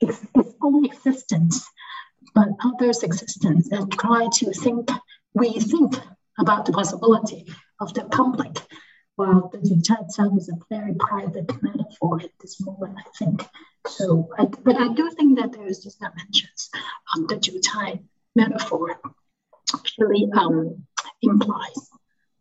[0.00, 1.64] its, its own existence,
[2.34, 4.90] but others' existence and try to think,
[5.34, 5.94] we think
[6.38, 7.46] about the possibility
[7.80, 8.56] of the public.
[9.16, 13.46] While the Jiucai itself is a very private metaphor at this moment, I think.
[13.86, 16.70] So, I, but I do think that there is this dimensions
[17.14, 18.02] of the Jiucai
[18.34, 18.98] metaphor
[19.74, 20.84] actually um,
[21.22, 21.90] implies.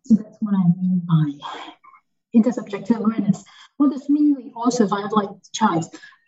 [0.06, 3.44] So that's what I mean by intersubjective awareness.
[3.78, 5.86] What does mean we all survive like child?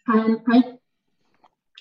[0.07, 0.63] And I,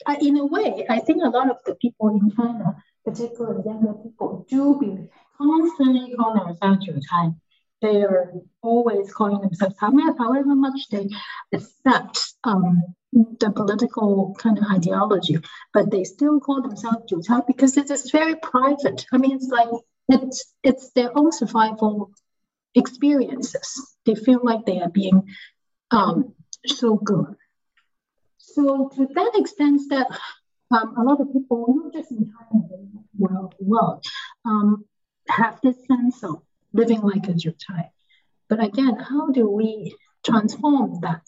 [0.07, 3.95] I, in a way, I think a lot of the people in China, particularly younger
[3.95, 7.37] people, do be constantly calling themselves Jiucai.
[7.83, 8.33] They are
[8.63, 11.09] always calling themselves, however much they
[11.53, 12.83] accept um,
[13.15, 15.39] the political kind of ideology,
[15.73, 19.07] but they still call themselves Jiucai because it is very private.
[19.13, 19.69] I mean, it's like
[20.09, 22.11] it's it's their own survival
[22.75, 23.97] experiences.
[24.05, 25.29] They feel like they are being
[25.91, 26.35] um,
[26.67, 27.37] so good.
[28.39, 30.09] So to that extent, that
[30.71, 32.81] um, a lot of people, not just in China, but
[33.17, 34.05] world, world,
[34.45, 34.85] um,
[35.29, 36.43] have this sense of
[36.73, 37.91] living like a Jiucai.
[38.49, 41.27] But again, how do we transform that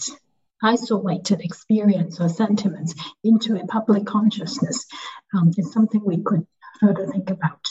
[0.63, 4.87] isolated experience or sentiments into a public consciousness
[5.35, 6.47] um, is something we could
[6.81, 7.69] further think about.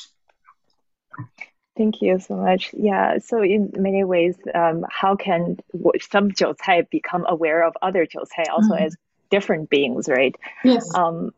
[1.78, 2.74] Thank you so much.
[2.74, 5.58] Yeah, so in many ways, um, how can
[6.00, 8.86] some jiucai become aware of other jiucai also mm-hmm.
[8.86, 8.96] as
[9.30, 10.36] different beings, right?
[10.64, 10.94] Yes.
[10.96, 11.34] Um,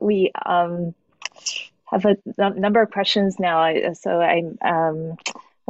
[0.00, 0.94] we um,
[1.84, 5.16] have a number of questions now, so I'm um,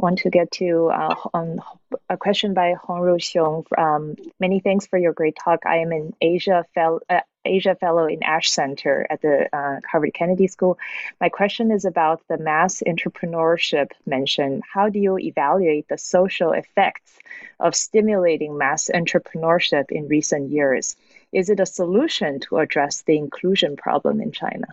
[0.01, 1.61] want to get to uh, um,
[2.09, 3.65] a question by Hongru Xiong.
[3.77, 5.65] Um, many thanks for your great talk.
[5.65, 10.13] I am an Asia, fel- uh, Asia Fellow in Ash Center at the uh, Harvard
[10.13, 10.77] Kennedy School.
[11.19, 14.63] My question is about the mass entrepreneurship mentioned.
[14.71, 17.17] How do you evaluate the social effects
[17.59, 20.95] of stimulating mass entrepreneurship in recent years?
[21.31, 24.67] Is it a solution to address the inclusion problem in China?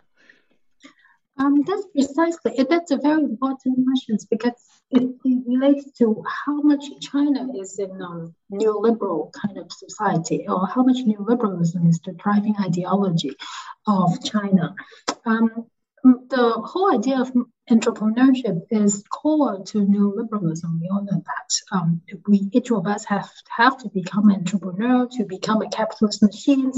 [1.39, 2.69] Um, that's precisely it.
[2.69, 4.55] That's a very important question because
[4.91, 10.47] it, it, relates to how much China is in a um, neoliberal kind of society,
[10.49, 13.37] or how much neoliberalism is the driving ideology
[13.87, 14.75] of China.
[15.25, 15.67] Um,
[16.03, 17.33] the whole idea of
[17.71, 20.81] entrepreneurship is core to neoliberalism.
[20.81, 21.51] We all know that.
[21.71, 26.23] Um, we each of us have have to become an entrepreneur to become a capitalist
[26.23, 26.73] machine,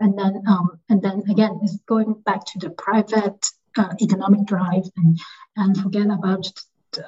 [0.00, 3.46] and then um, and then again, it's going back to the private
[3.76, 5.18] uh, economic drive and
[5.56, 6.46] and forget about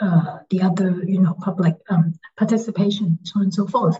[0.01, 3.99] uh, the other you know public um, participation so on and so forth.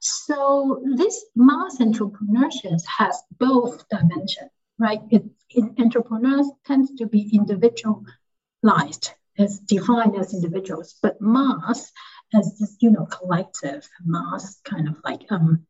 [0.00, 5.00] So this mass entrepreneurship has both dimensions, right?
[5.10, 11.92] It, it, entrepreneurs tends to be individualized, as defined as individuals, but mass
[12.34, 15.66] as this you know collective mass, kind of like um,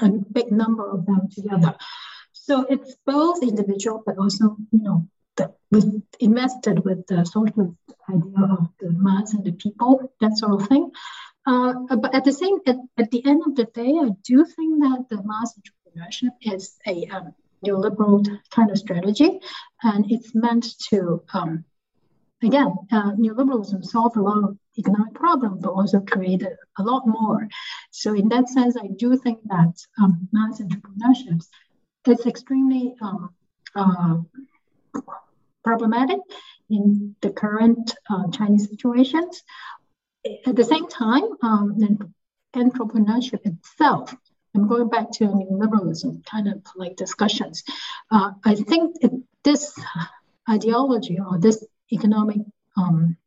[0.00, 1.74] a big number of them together.
[2.32, 5.08] So it's both individual, but also you know
[5.38, 7.76] the, with invested with the social
[8.10, 10.90] idea of the mass and the people, that sort of thing.
[11.46, 14.82] Uh, but at the same, at, at the end of the day, I do think
[14.82, 17.34] that the mass entrepreneurship is a um,
[17.64, 19.40] neoliberal kind of strategy,
[19.82, 21.64] and it's meant to, um,
[22.42, 27.06] again, uh, neoliberalism solve a lot of economic problems, but also create a, a, lot
[27.06, 27.48] more.
[27.90, 31.42] So in that sense, I do think that um, mass entrepreneurship
[32.06, 33.30] is extremely um,
[33.74, 34.18] uh,
[35.68, 36.20] problematic
[36.70, 39.42] in the current uh, Chinese situations.
[40.46, 42.14] At the same time, um,
[42.56, 44.14] entrepreneurship itself,
[44.54, 47.64] I'm going back to neoliberalism kind of like discussions.
[48.10, 48.96] Uh, I think
[49.44, 49.78] this
[50.48, 51.62] ideology or this
[51.92, 52.40] economic
[52.78, 53.18] um,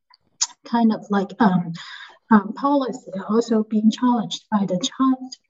[0.66, 1.74] kind of like um,
[2.32, 4.80] um, policy also being challenged by the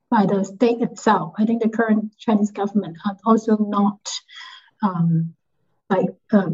[0.10, 1.36] by the state itself.
[1.38, 4.02] I think the current Chinese government are also not
[4.84, 5.36] um,
[5.90, 6.52] like uh,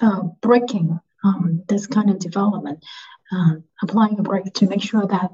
[0.00, 2.84] uh, breaking um, this kind of development,
[3.32, 5.30] uh, applying a brake to make sure that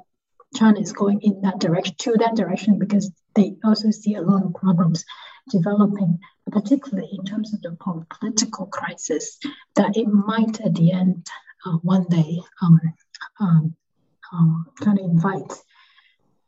[0.54, 4.44] China is going in that direction, to that direction, because they also see a lot
[4.44, 5.04] of problems
[5.50, 6.18] developing,
[6.50, 7.76] particularly in terms of the
[8.18, 9.38] political crisis,
[9.74, 11.26] that it might at the end
[11.66, 12.80] uh, one day um,
[13.40, 13.76] um,
[14.32, 15.52] um, kind of invite.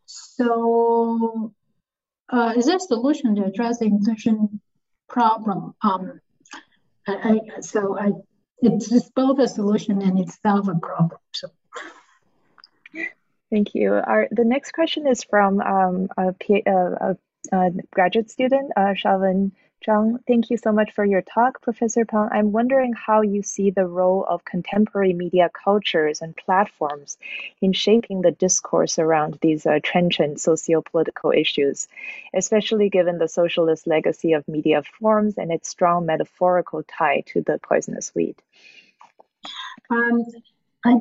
[0.06, 1.52] So,
[2.28, 4.60] uh, is there a solution to address the inclusion
[5.08, 5.74] problem?
[5.82, 6.20] Um,
[7.06, 8.12] I, so I,
[8.60, 11.20] it's both a solution and itself a problem.
[11.32, 11.48] So.
[13.50, 13.92] Thank you.
[13.94, 16.34] Our, the next question is from um, a,
[16.66, 17.16] a,
[17.52, 19.52] a, graduate student, uh, Shavan
[19.84, 22.28] Zhang, thank you so much for your talk, Professor Pang.
[22.32, 27.18] I'm wondering how you see the role of contemporary media cultures and platforms
[27.60, 31.88] in shaping the discourse around these uh, trenchant socio-political issues,
[32.34, 37.58] especially given the socialist legacy of media forms and its strong metaphorical tie to the
[37.58, 38.36] poisonous weed.
[39.90, 40.24] Um,
[40.84, 41.00] I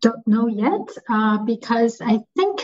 [0.00, 2.62] don't know yet uh, because I think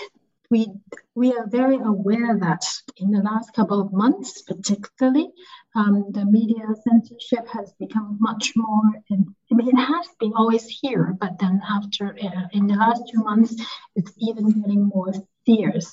[0.54, 0.68] we
[1.16, 2.64] we are very aware that
[3.02, 5.26] in the last couple of months, particularly,
[5.74, 8.88] um, the media censorship has become much more.
[9.10, 13.02] In, I mean, it has been always here, but then after uh, in the last
[13.10, 13.52] two months,
[13.96, 15.12] it's even getting more
[15.44, 15.90] fierce.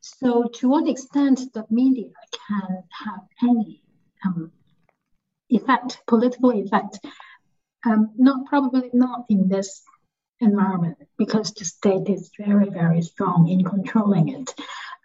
[0.00, 3.82] So, to what extent the media can have any
[4.24, 4.52] um,
[5.48, 7.00] effect, political effect?
[7.84, 9.82] Um, not probably not in this
[10.40, 14.54] environment because the state is very, very strong in controlling it.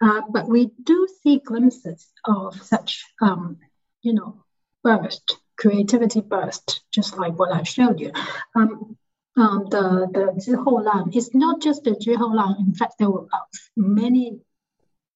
[0.00, 3.58] Uh, but we do see glimpses of such, um,
[4.02, 4.42] you know,
[4.82, 8.12] burst, creativity burst, just like what I showed you.
[8.54, 8.96] Um,
[9.36, 12.56] um, the the Zhihou Lang is not just the Zhihou Lang.
[12.66, 13.38] In fact, there were uh,
[13.76, 14.40] many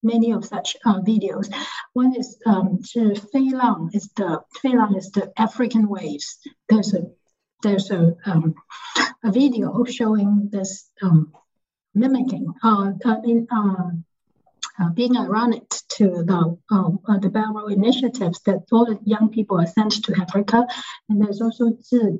[0.02, 1.52] many of such uh, videos.
[1.94, 6.38] One is um, Fei Lang is the Fei Lang is the African waves.
[6.68, 7.10] There's a
[7.64, 8.54] there's a, um,
[9.24, 11.32] a video showing this um,
[11.94, 14.04] mimicking, uh, I mean, um,
[14.80, 19.60] uh, being ironic to the, um, uh, the Barrow initiatives that all the young people
[19.60, 20.66] are sent to Africa.
[21.08, 22.18] And there's also the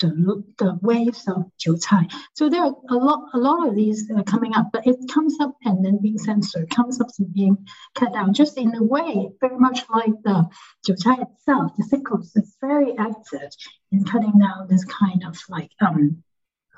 [0.00, 2.12] the, the waves of Jiucai.
[2.34, 5.36] So there are a lot, a lot of these uh, coming up, but it comes
[5.40, 7.56] up and then being censored, comes up and being
[7.94, 10.48] cut down, just in a way, very much like the
[10.86, 11.72] Jiucai itself.
[11.76, 13.50] The sickles is very active
[13.92, 16.22] in cutting down this kind of like um,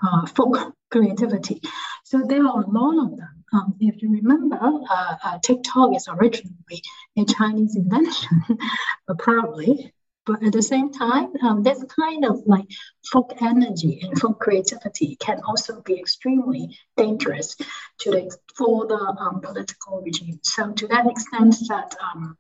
[0.03, 1.61] uh, folk creativity.
[2.05, 3.45] So there are a lot of them.
[3.53, 6.83] Um, if you remember, uh, uh, TikTok is originally
[7.17, 8.43] a Chinese invention,
[9.19, 9.93] probably.
[10.27, 12.67] But at the same time, um, this kind of like
[13.11, 17.57] folk energy and folk creativity can also be extremely dangerous
[18.01, 20.39] to the for the um, political regime.
[20.43, 22.37] So to that extent, that um,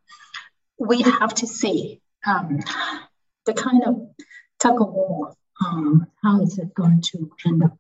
[0.79, 2.61] we have to see um,
[3.47, 4.11] the kind of
[4.59, 5.33] tug of war.
[5.65, 7.79] Um, how is it going to end up?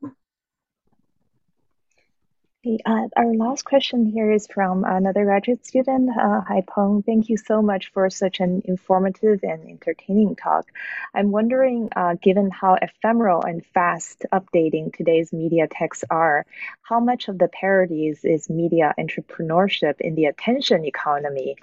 [2.84, 7.02] Uh, our last question here is from another graduate student, uh, Hai Peng.
[7.06, 10.66] Thank you so much for such an informative and entertaining talk.
[11.14, 16.44] I'm wondering, uh, given how ephemeral and fast updating today's media texts are,
[16.82, 21.56] how much of the parodies is media entrepreneurship in the attention economy?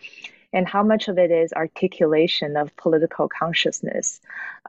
[0.53, 4.21] And how much of it is articulation of political consciousness?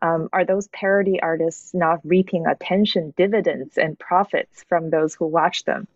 [0.03, 5.65] Um, are those parody artists not reaping attention dividends and profits from those who watch
[5.65, 5.89] them?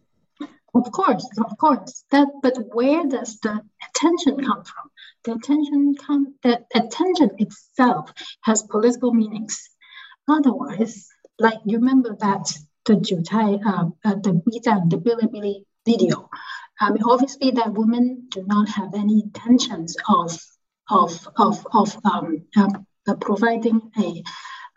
[0.74, 2.04] Of course, of course.
[2.10, 4.90] That, but where does the attention come from?
[5.24, 6.34] The attention come.
[6.42, 8.12] The attention itself
[8.42, 9.68] has political meanings.
[10.28, 11.08] Otherwise,
[11.38, 16.28] like you remember that the Jutai, uh, uh, the Bizan, the Bilibili video.
[16.82, 20.38] Mean, obviously, that women do not have any intentions of
[20.90, 24.22] of of of um, uh, providing a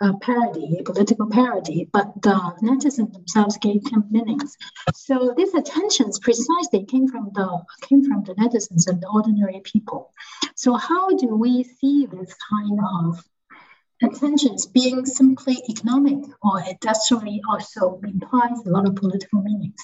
[0.02, 4.58] a parody, a political parody, but the netizens themselves gave him meanings.
[4.94, 10.12] So these attentions precisely came from the came from the netizens and the ordinary people.
[10.56, 13.24] So how do we see this kind of
[14.02, 19.82] attentions being simply economic, or it actually also implies a lot of political meanings?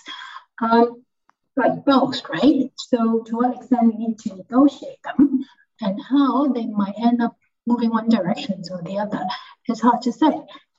[0.62, 1.06] Um,
[1.60, 2.72] like both, right?
[2.78, 5.44] So to what extent we need to negotiate them,
[5.82, 9.26] and how they might end up moving one direction or the other.
[9.68, 10.32] is hard to say,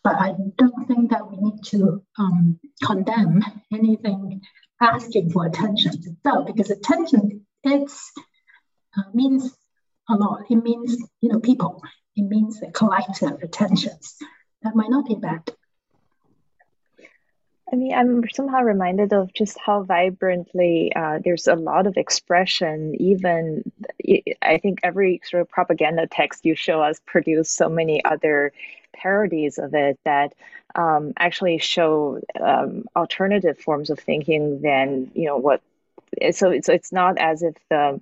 [0.03, 4.41] but I don't think that we need to um, condemn anything
[4.81, 8.13] asking for attention itself because attention it's
[8.97, 9.55] uh, means
[10.09, 10.43] a lot.
[10.51, 11.83] It means you know people.
[12.17, 14.17] It means a collective attentions.
[14.63, 15.43] That might not be bad.
[17.73, 22.97] I mean, I'm somehow reminded of just how vibrantly uh, there's a lot of expression.
[22.99, 23.71] Even
[24.43, 28.53] I think every sort of propaganda text you show us produce so many other
[28.93, 30.35] parodies of it that
[30.75, 35.63] um, actually show um, alternative forms of thinking than you know what.
[36.33, 38.01] So it's it's not as if the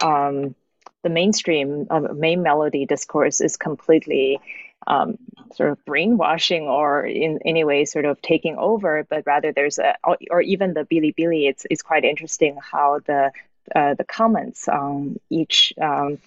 [0.00, 0.54] um,
[1.02, 4.40] the mainstream uh, main melody discourse is completely
[4.86, 5.18] um,
[5.54, 9.94] sort of brainwashing or in any way sort of taking over, but rather there's a,
[10.30, 13.32] or even the Bilibili, it's, it's quite interesting how the,
[13.74, 16.18] uh, the comments on each, um,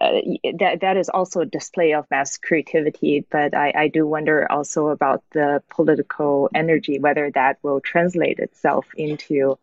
[0.00, 0.20] uh,
[0.58, 4.88] that, that is also a display of mass creativity, but I, I do wonder also
[4.88, 9.58] about the political energy, whether that will translate itself into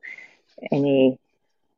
[0.72, 1.20] any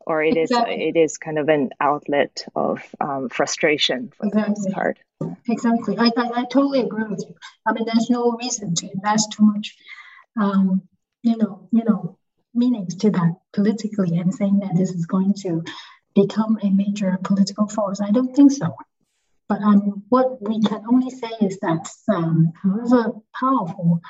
[0.10, 0.74] or it exactly.
[0.74, 4.54] is it is kind of an outlet of um, frustration for exactly.
[4.56, 5.00] the most part.
[5.48, 7.36] Exactly, I, I, I, totally agree with you.
[7.66, 9.78] I mean, there's no reason to invest too much,
[10.40, 10.82] um,
[11.22, 12.18] you know, you know,
[12.56, 15.64] meanings to that politically and saying that this is going to
[16.16, 18.02] become a major political force.
[18.02, 18.76] I don't think so.
[19.48, 24.02] But um, what we can only say is that um, however powerful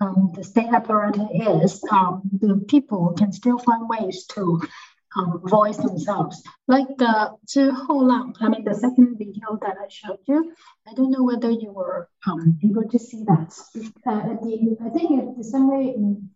[0.00, 4.60] um, the state apparatus is, um, the people can still find ways to
[5.16, 6.42] um, voice themselves.
[6.66, 10.52] Like the Zhi Holang, I mean, the second video that I showed you,
[10.86, 13.54] I don't know whether you were um, able to see that.
[14.06, 16.28] Uh, the, I think it's somewhere in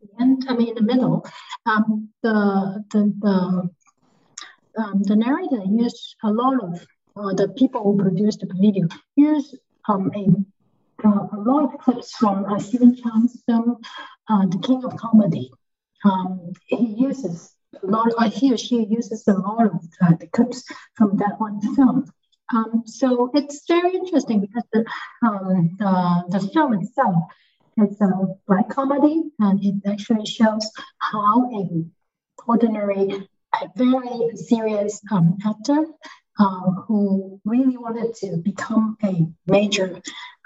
[0.00, 1.26] the end, I mean, in the middle,
[1.66, 6.86] um, the, the, the, um, the narrator used a lot of
[7.16, 8.86] uh, the people who produced the video
[9.16, 9.56] used
[9.88, 13.78] um, a, uh, a lot of clips from uh, Stephen Chow's film,
[14.28, 15.50] uh, The King of Comedy.
[16.04, 20.64] Um, he uses a lot of, he or she uses a lot of the clips
[20.94, 22.10] from that one film.
[22.54, 24.84] Um, so it's very interesting because the,
[25.26, 27.16] um, the, the film itself
[27.76, 28.10] is a
[28.46, 31.84] black comedy and it actually shows how a
[32.46, 33.28] ordinary,
[33.60, 35.86] a very serious um, actor
[36.38, 40.00] uh, who really wanted to become a major,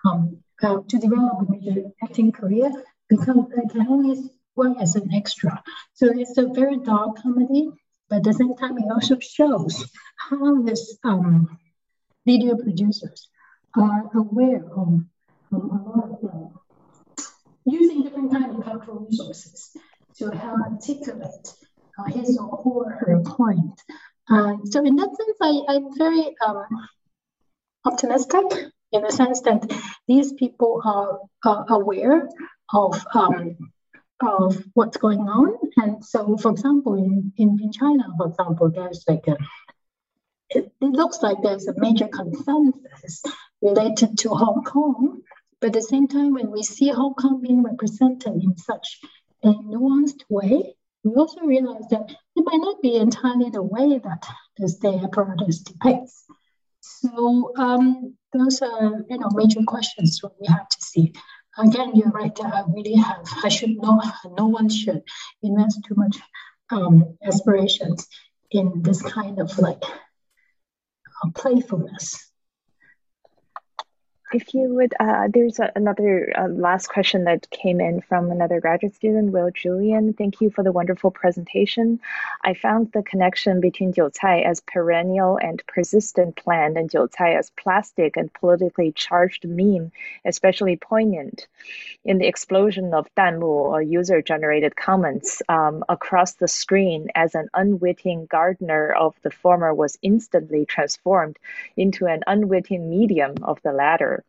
[0.04, 2.72] um, uh, to develop a major acting career,
[3.08, 5.62] become, can only work as an extra.
[5.94, 7.70] So it's a very dark comedy,
[8.08, 11.58] but at the same time, it also shows how this um,
[12.26, 13.28] video producers
[13.74, 15.00] are aware of
[17.64, 19.70] using different kind of cultural resources
[20.18, 21.54] to help articulate
[21.98, 23.80] uh, his or her point.
[24.28, 26.64] Uh, so in that sense, I, I'm very um,
[27.84, 28.44] optimistic
[28.92, 29.62] in the sense that
[30.06, 32.28] these people are, are aware
[32.72, 33.56] of um,
[34.22, 35.56] of what's going on.
[35.76, 39.36] And so, for example, in, in, in China, for example, there's like a,
[40.50, 43.22] it, it looks like there's a major consensus
[43.60, 45.20] related to Hong Kong.
[45.60, 49.00] But at the same time, when we see Hong Kong being represented in such
[49.42, 50.74] a nuanced way,
[51.04, 54.26] we also realize that it might not be entirely the way that
[54.56, 56.24] the state apparatus depicts.
[56.80, 61.12] So um, those are you know major questions what we have to see.
[61.58, 62.36] Again, you're right.
[62.42, 63.26] I really have.
[63.44, 64.00] I should know.
[64.38, 65.02] No one should
[65.42, 66.18] invest too much
[66.70, 68.08] um, aspirations
[68.50, 72.31] in this kind of like uh, playfulness
[74.32, 78.60] if you would, uh, there's a, another uh, last question that came in from another
[78.60, 80.12] graduate student, Will Julian.
[80.14, 82.00] Thank you for the wonderful presentation.
[82.42, 88.16] I found the connection between jiucai as perennial and persistent plant and jiucai as plastic
[88.16, 89.92] and politically charged meme
[90.24, 91.46] especially poignant.
[92.04, 98.26] In the explosion of danmu or user-generated comments um, across the screen, as an unwitting
[98.26, 101.38] gardener of the former was instantly transformed
[101.76, 104.21] into an unwitting medium of the latter.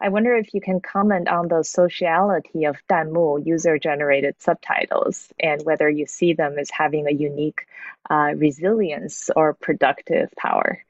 [0.00, 5.88] I wonder if you can comment on the sociality of Danmu user-generated subtitles and whether
[5.90, 7.66] you see them as having a unique
[8.08, 10.82] uh, resilience or productive power.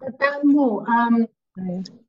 [0.00, 1.28] Danmu, um,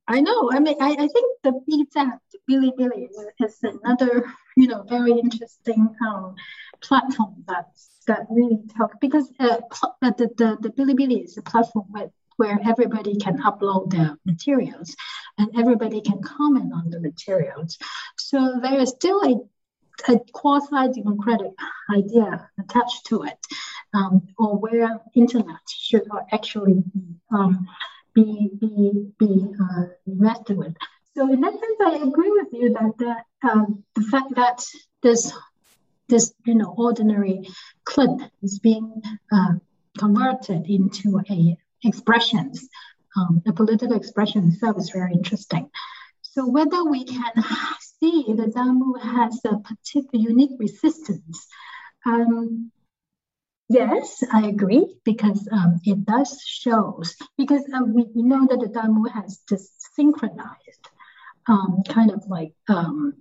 [0.08, 0.50] I know.
[0.52, 2.20] I mean, I, I think the BZAP,
[2.50, 3.10] Bilibili,
[3.40, 4.26] is another,
[4.58, 6.36] you know, very interesting um,
[6.82, 7.68] platform that
[8.08, 9.60] that really talk because uh,
[10.02, 14.96] the, the the Bilibili is a platform where where everybody can upload their materials
[15.38, 17.78] and everybody can comment on the materials.
[18.18, 21.52] So there is still a, a quasi-democratic
[21.90, 23.40] idea attached to it,
[23.94, 26.84] um, or where internet should actually
[27.32, 27.68] um,
[28.14, 30.76] be be be uh, invested with.
[31.16, 34.66] So in that sense, I agree with you that the, um, the fact that
[35.02, 35.32] this
[36.10, 37.48] this you know ordinary
[37.86, 39.02] clip is being
[39.32, 39.54] uh,
[39.98, 42.68] converted into a expressions,
[43.16, 45.70] um, the political expression itself is very interesting.
[46.22, 47.34] So whether we can
[48.00, 51.48] see that Danmu has a particular unique resistance,
[52.06, 52.72] um,
[53.70, 59.12] yes, I agree because um, it does shows because uh, we, know that the Danmu
[59.12, 60.90] has this synchronized
[61.48, 63.14] um, kind of like um,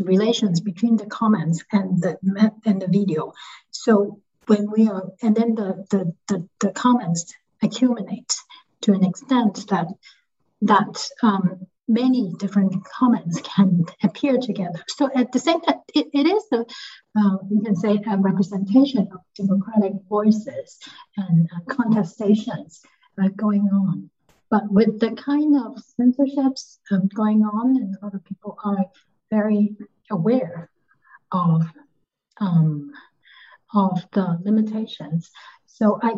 [0.00, 2.18] relations between the comments and the
[2.64, 3.34] and the video.
[3.70, 8.34] So when we are and then the the, the, the comments accumulate
[8.82, 9.88] to an extent that
[10.62, 14.80] that um, many different comments can appear together.
[14.88, 16.60] So at the same time, it, it is a,
[17.18, 20.78] uh, you can say a representation of democratic voices
[21.16, 22.80] and uh, contestations
[23.20, 24.10] uh, going on.
[24.50, 28.84] But with the kind of censorships um, going on, and other people are
[29.30, 29.76] very
[30.10, 30.70] aware
[31.32, 31.62] of
[32.40, 32.92] um,
[33.72, 35.30] of the limitations.
[35.66, 36.14] So I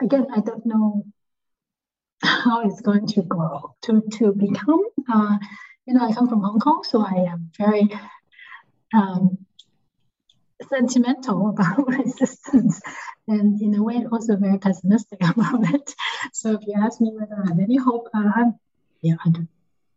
[0.00, 1.04] again, I don't know
[2.22, 4.82] how it's going to grow to to become.
[5.12, 5.38] Uh,
[5.86, 7.88] you know, I come from Hong Kong, so I am very
[8.94, 9.38] um,
[10.68, 12.80] sentimental about resistance,
[13.28, 15.94] and in a way, also very pessimistic about it.
[16.32, 18.54] So, if you ask me whether I have any hope, uh, I'm,
[19.02, 19.46] yeah, I do,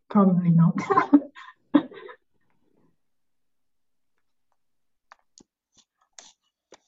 [0.10, 0.80] probably not.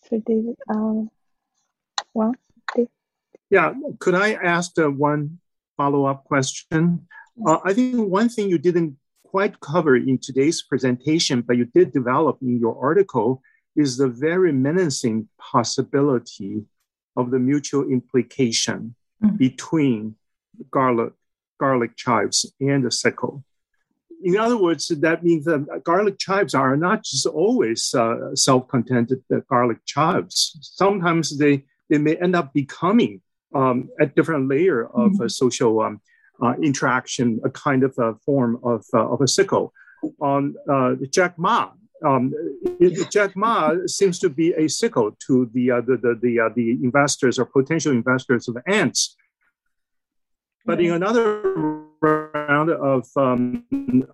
[0.10, 1.10] so, David, um,
[2.14, 2.34] well.
[3.49, 5.39] Yeah, could I ask uh, one
[5.76, 7.07] follow-up question?
[7.45, 11.91] Uh, I think one thing you didn't quite cover in today's presentation, but you did
[11.91, 13.41] develop in your article,
[13.76, 16.63] is the very menacing possibility
[17.15, 19.35] of the mutual implication mm-hmm.
[19.38, 20.15] between
[20.71, 21.13] garlic,
[21.59, 23.43] garlic chives and the sickle.
[24.21, 29.80] In other words, that means that garlic chives are not just always uh, self-contented garlic
[29.85, 30.57] chives.
[30.61, 33.21] Sometimes they, they may end up becoming
[33.53, 35.27] um, a different layer of mm-hmm.
[35.27, 36.01] social um,
[36.41, 39.73] uh, interaction, a kind of a form of, uh, of a sickle.
[40.21, 41.71] On uh, Jack Ma,
[42.05, 42.34] um,
[43.11, 46.71] Jack Ma seems to be a sickle to the uh, the the the, uh, the,
[46.71, 49.17] investors or potential investors of ants.
[50.65, 51.41] But in another
[52.01, 53.65] round of um,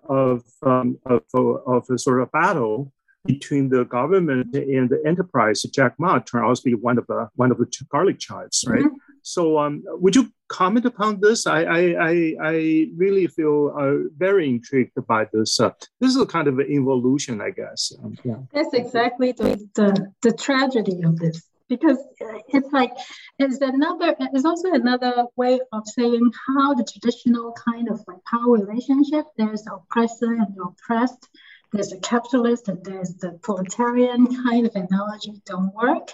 [0.08, 2.92] of, um, of, of a sort of battle
[3.24, 7.28] between the government and the enterprise, Jack Ma turns out to be one of the
[7.36, 8.80] one of the garlic chives, right?
[8.80, 9.05] Mm-hmm.
[9.26, 11.48] So, um, would you comment upon this?
[11.48, 15.58] I I, I, really feel uh, very intrigued by this.
[15.58, 15.70] Uh,
[16.00, 17.92] this is a kind of an evolution, I guess.
[18.04, 18.36] Um, yeah.
[18.52, 22.92] That's exactly the, the the tragedy of this because it's like
[23.40, 28.52] it's another it's also another way of saying how the traditional kind of like power
[28.52, 31.28] relationship there's the oppressor and the oppressed
[31.72, 36.12] there's the capitalist and there's the proletarian kind of analogy don't work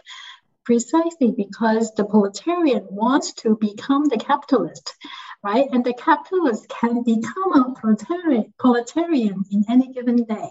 [0.64, 4.94] precisely because the proletarian wants to become the capitalist,
[5.42, 5.66] right?
[5.72, 10.48] And the capitalist can become a proletarian, proletarian in any given day.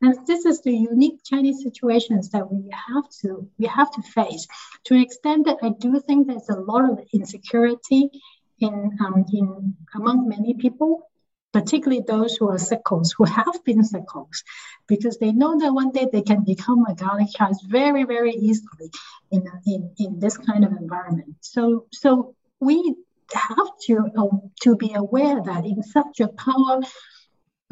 [0.00, 4.46] And this is the unique Chinese situations that we have to we have to face.
[4.84, 8.10] To an extent that I do think there's a lot of insecurity
[8.58, 11.08] in, um, in among many people,
[11.52, 14.42] particularly those who are sickles, who have been sickles,
[14.86, 18.90] because they know that one day they can become a garlic chive very, very easily
[19.30, 21.36] in, in, in this kind of environment.
[21.40, 22.94] So, so we
[23.32, 26.80] have to, uh, to be aware that in such a power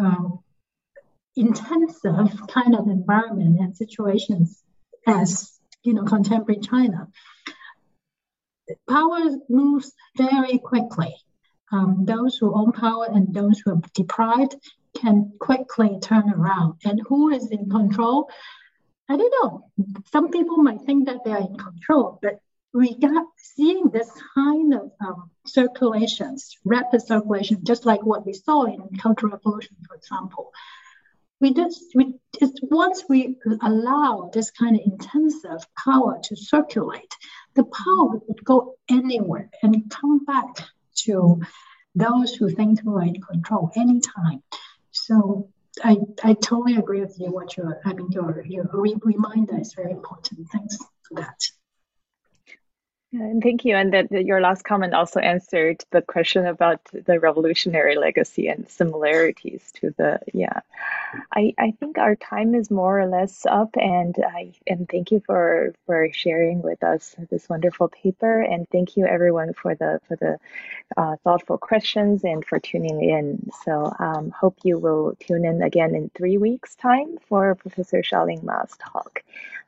[0.03, 0.29] uh,
[1.37, 4.63] intensive kind of environment and situations
[5.07, 7.09] as you know contemporary China,
[8.89, 11.15] power moves very quickly.
[11.73, 14.57] Um, those who own power and those who are deprived
[14.97, 16.81] can quickly turn around.
[16.85, 18.29] And who is in control?
[19.09, 19.71] I don't know.
[20.13, 22.41] Some people might think that they are in control, but
[22.73, 28.65] we got seeing this kind of um, circulations, rapid circulation, just like what we saw
[28.65, 30.53] in Cultural Revolution, for example.
[31.41, 37.13] We just, we just once we allow this kind of intensive power to circulate,
[37.55, 40.69] the power would go anywhere and come back
[41.05, 41.41] to
[41.95, 44.43] those who think who are in control anytime.
[44.91, 45.49] So
[45.83, 47.31] I, I totally agree with you.
[47.31, 50.49] What you're, I mean, your your re- reminder is very important.
[50.51, 51.41] Thanks for that.
[53.13, 53.75] And thank you.
[53.75, 59.73] And that, your last comment also answered the question about the revolutionary legacy and similarities
[59.77, 60.61] to the yeah.
[61.33, 65.21] I, I think our time is more or less up and I and thank you
[65.27, 70.15] for for sharing with us this wonderful paper and thank you everyone for the for
[70.15, 70.39] the
[70.97, 73.51] uh, thoughtful questions and for tuning in.
[73.65, 78.45] So um, hope you will tune in again in three weeks time for Professor Xiaoling
[78.45, 79.25] Ma's talk.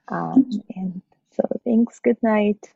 [0.07, 1.03] Um, and
[1.33, 1.99] so thanks.
[1.99, 2.73] Good night.